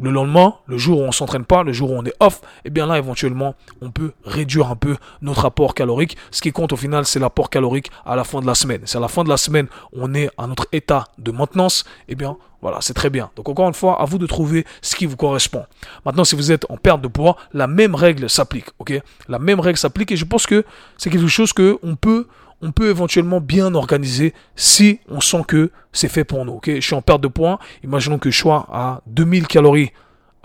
le 0.00 0.10
lendemain, 0.10 0.54
le 0.66 0.76
jour 0.76 1.00
où 1.00 1.02
on 1.02 1.12
s'entraîne 1.12 1.44
pas, 1.44 1.62
le 1.62 1.72
jour 1.72 1.90
où 1.90 1.94
on 1.94 2.04
est 2.04 2.14
off, 2.20 2.40
et 2.42 2.66
eh 2.66 2.70
bien 2.70 2.86
là 2.86 2.98
éventuellement 2.98 3.54
on 3.80 3.90
peut 3.90 4.12
réduire 4.24 4.70
un 4.70 4.76
peu 4.76 4.96
notre 5.22 5.44
apport 5.44 5.74
calorique. 5.74 6.16
Ce 6.30 6.42
qui 6.42 6.52
compte 6.52 6.72
au 6.72 6.76
final 6.76 7.04
c'est 7.06 7.20
l'apport 7.20 7.50
calorique 7.50 7.90
à 8.04 8.16
la 8.16 8.24
fin 8.24 8.40
de 8.40 8.46
la 8.46 8.54
semaine. 8.54 8.82
C'est 8.84 8.98
à 8.98 9.00
la 9.00 9.08
fin 9.08 9.24
de 9.24 9.28
la 9.28 9.36
semaine 9.36 9.68
on 9.92 10.14
est 10.14 10.30
à 10.38 10.46
notre 10.46 10.66
état 10.72 11.04
de 11.18 11.30
maintenance, 11.30 11.84
et 12.08 12.12
eh 12.12 12.14
bien 12.14 12.36
voilà, 12.64 12.78
c'est 12.80 12.94
très 12.94 13.10
bien. 13.10 13.30
Donc 13.36 13.50
encore 13.50 13.68
une 13.68 13.74
fois, 13.74 14.00
à 14.00 14.06
vous 14.06 14.16
de 14.16 14.26
trouver 14.26 14.64
ce 14.80 14.96
qui 14.96 15.04
vous 15.04 15.16
correspond. 15.16 15.66
Maintenant, 16.06 16.24
si 16.24 16.34
vous 16.34 16.50
êtes 16.50 16.64
en 16.70 16.78
perte 16.78 17.02
de 17.02 17.08
poids, 17.08 17.36
la 17.52 17.66
même 17.66 17.94
règle 17.94 18.30
s'applique, 18.30 18.68
ok? 18.78 19.02
La 19.28 19.38
même 19.38 19.60
règle 19.60 19.76
s'applique 19.76 20.12
et 20.12 20.16
je 20.16 20.24
pense 20.24 20.46
que 20.46 20.64
c'est 20.96 21.10
quelque 21.10 21.28
chose 21.28 21.52
que 21.52 21.78
on 21.82 21.94
peut 21.94 22.26
on 22.64 22.72
peut 22.72 22.88
éventuellement 22.88 23.42
bien 23.42 23.74
organiser 23.74 24.32
si 24.56 24.98
on 25.10 25.20
sent 25.20 25.42
que 25.46 25.70
c'est 25.92 26.08
fait 26.08 26.24
pour 26.24 26.46
nous. 26.46 26.60
Je 26.66 26.80
suis 26.80 26.94
en 26.94 27.02
perte 27.02 27.20
de 27.20 27.28
poids. 27.28 27.58
Imaginons 27.84 28.18
que 28.18 28.30
je 28.30 28.38
sois 28.38 28.66
à 28.72 29.02
2000 29.06 29.46
calories 29.46 29.92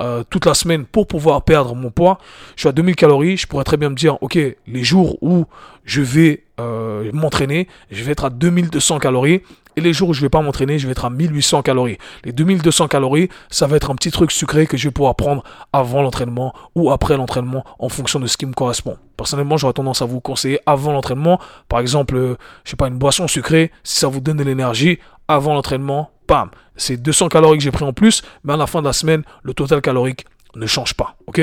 euh, 0.01 0.23
toute 0.29 0.45
la 0.45 0.53
semaine 0.53 0.85
pour 0.85 1.07
pouvoir 1.07 1.43
perdre 1.43 1.75
mon 1.75 1.91
poids. 1.91 2.19
Je 2.57 2.61
suis 2.61 2.69
à 2.69 2.73
2000 2.73 2.97
calories. 2.97 3.37
Je 3.37 3.47
pourrais 3.47 3.63
très 3.63 3.77
bien 3.77 3.89
me 3.89 3.95
dire, 3.95 4.21
ok, 4.21 4.37
les 4.37 4.83
jours 4.83 5.17
où 5.23 5.45
je 5.85 6.01
vais 6.01 6.43
euh, 6.59 7.09
m'entraîner, 7.13 7.69
je 7.89 8.03
vais 8.03 8.11
être 8.11 8.25
à 8.25 8.29
2200 8.29 8.99
calories. 8.99 9.41
Et 9.79 9.81
les 9.81 9.93
jours 9.93 10.09
où 10.09 10.13
je 10.13 10.19
vais 10.19 10.27
pas 10.27 10.41
m'entraîner, 10.41 10.77
je 10.77 10.87
vais 10.87 10.91
être 10.91 11.05
à 11.05 11.09
1800 11.09 11.61
calories. 11.61 11.97
Les 12.25 12.33
2200 12.33 12.89
calories, 12.89 13.29
ça 13.49 13.65
va 13.65 13.77
être 13.77 13.89
un 13.89 13.95
petit 13.95 14.11
truc 14.11 14.29
sucré 14.29 14.67
que 14.67 14.75
je 14.75 14.89
vais 14.89 14.91
pouvoir 14.91 15.15
prendre 15.15 15.41
avant 15.71 16.01
l'entraînement 16.01 16.53
ou 16.75 16.91
après 16.91 17.15
l'entraînement 17.15 17.63
en 17.79 17.87
fonction 17.87 18.19
de 18.19 18.27
ce 18.27 18.35
qui 18.35 18.45
me 18.45 18.51
correspond. 18.51 18.97
Personnellement, 19.15 19.55
j'aurais 19.55 19.71
tendance 19.71 20.01
à 20.01 20.05
vous 20.05 20.19
conseiller 20.19 20.59
avant 20.65 20.91
l'entraînement. 20.91 21.39
Par 21.69 21.79
exemple, 21.79 22.17
euh, 22.17 22.35
je 22.65 22.71
sais 22.71 22.75
pas, 22.75 22.89
une 22.89 22.97
boisson 22.97 23.29
sucrée, 23.29 23.71
si 23.85 23.95
ça 23.95 24.09
vous 24.09 24.19
donne 24.19 24.35
de 24.35 24.43
l'énergie 24.43 24.99
avant 25.29 25.53
l'entraînement, 25.53 26.11
bam, 26.27 26.49
c'est 26.75 26.97
200 26.97 27.29
calories 27.29 27.57
que 27.57 27.63
j'ai 27.63 27.71
pris 27.71 27.85
en 27.85 27.93
plus, 27.93 28.21
mais 28.43 28.51
à 28.51 28.57
la 28.57 28.67
fin 28.67 28.81
de 28.81 28.85
la 28.85 28.91
semaine, 28.91 29.23
le 29.43 29.53
total 29.53 29.79
calorique 29.79 30.25
ne 30.57 30.65
change 30.65 30.93
pas. 30.93 31.15
Ok? 31.25 31.39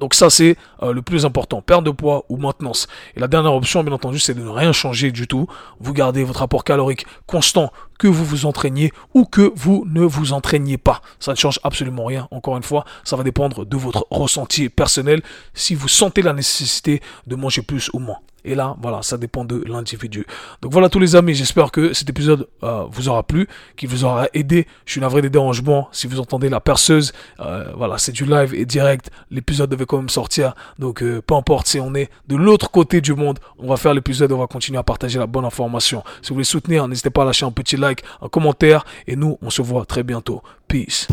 Donc 0.00 0.14
ça, 0.14 0.30
c'est 0.30 0.56
euh, 0.82 0.92
le 0.92 1.02
plus 1.02 1.26
important, 1.26 1.60
perte 1.60 1.84
de 1.84 1.90
poids 1.90 2.24
ou 2.30 2.38
maintenance. 2.38 2.88
Et 3.14 3.20
la 3.20 3.28
dernière 3.28 3.52
option, 3.52 3.84
bien 3.84 3.92
entendu, 3.92 4.18
c'est 4.18 4.34
de 4.34 4.40
ne 4.40 4.48
rien 4.48 4.72
changer 4.72 5.12
du 5.12 5.28
tout. 5.28 5.46
Vous 5.78 5.92
gardez 5.92 6.24
votre 6.24 6.40
apport 6.42 6.64
calorique 6.64 7.06
constant, 7.26 7.70
que 7.98 8.08
vous 8.08 8.24
vous 8.24 8.46
entraîniez 8.46 8.92
ou 9.12 9.26
que 9.26 9.52
vous 9.54 9.84
ne 9.86 10.02
vous 10.02 10.32
entraîniez 10.32 10.78
pas. 10.78 11.02
Ça 11.18 11.32
ne 11.32 11.36
change 11.36 11.60
absolument 11.62 12.06
rien. 12.06 12.28
Encore 12.30 12.56
une 12.56 12.62
fois, 12.62 12.86
ça 13.04 13.14
va 13.14 13.22
dépendre 13.22 13.66
de 13.66 13.76
votre 13.76 14.06
ressenti 14.10 14.70
personnel 14.70 15.22
si 15.52 15.74
vous 15.74 15.88
sentez 15.88 16.22
la 16.22 16.32
nécessité 16.32 17.02
de 17.26 17.36
manger 17.36 17.60
plus 17.60 17.90
ou 17.92 17.98
moins. 17.98 18.16
Et 18.44 18.54
là, 18.54 18.76
voilà, 18.80 19.02
ça 19.02 19.16
dépend 19.16 19.44
de 19.44 19.62
l'individu. 19.66 20.26
Donc 20.62 20.72
voilà 20.72 20.88
tous 20.88 20.98
les 20.98 21.16
amis, 21.16 21.34
j'espère 21.34 21.70
que 21.70 21.92
cet 21.92 22.08
épisode 22.08 22.48
euh, 22.62 22.84
vous 22.90 23.08
aura 23.08 23.22
plu, 23.22 23.48
qu'il 23.76 23.88
vous 23.88 24.04
aura 24.04 24.26
aidé. 24.34 24.66
Je 24.86 24.92
suis 24.92 25.00
navré 25.00 25.22
des 25.22 25.30
dérangements. 25.30 25.88
Si 25.92 26.06
vous 26.06 26.20
entendez 26.20 26.48
la 26.48 26.60
perceuse, 26.60 27.12
euh, 27.40 27.72
voilà, 27.76 27.98
c'est 27.98 28.12
du 28.12 28.24
live 28.24 28.54
et 28.54 28.64
direct. 28.64 29.10
L'épisode 29.30 29.70
devait 29.70 29.86
quand 29.86 29.98
même 29.98 30.08
sortir. 30.08 30.54
Donc 30.78 31.02
euh, 31.02 31.22
peu 31.22 31.34
importe 31.34 31.66
si 31.66 31.80
on 31.80 31.94
est 31.94 32.10
de 32.28 32.36
l'autre 32.36 32.70
côté 32.70 33.00
du 33.00 33.14
monde, 33.14 33.38
on 33.58 33.68
va 33.68 33.76
faire 33.76 33.94
l'épisode, 33.94 34.32
on 34.32 34.38
va 34.38 34.46
continuer 34.46 34.78
à 34.78 34.82
partager 34.82 35.18
la 35.18 35.26
bonne 35.26 35.44
information. 35.44 36.02
Si 36.22 36.28
vous 36.28 36.36
voulez 36.36 36.44
soutenir, 36.44 36.86
n'hésitez 36.88 37.10
pas 37.10 37.22
à 37.22 37.24
lâcher 37.26 37.46
un 37.46 37.52
petit 37.52 37.76
like, 37.76 38.02
un 38.22 38.28
commentaire. 38.28 38.84
Et 39.06 39.16
nous, 39.16 39.38
on 39.42 39.50
se 39.50 39.62
voit 39.62 39.84
très 39.84 40.02
bientôt. 40.02 40.42
Peace. 40.68 41.08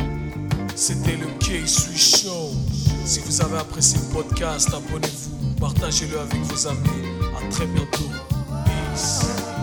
Si 3.08 3.22
vous 3.22 3.41
avez 3.41 3.60
apprécié 3.60 3.98
le 4.00 4.13
podcast, 4.13 4.67
abonnez-vous, 4.67 5.56
partagez-le 5.62 6.20
avec 6.20 6.41
vos 6.41 6.67
amis. 6.67 7.08
À 7.38 7.50
très 7.50 7.65
bientôt. 7.65 8.04
Peace. 8.65 9.57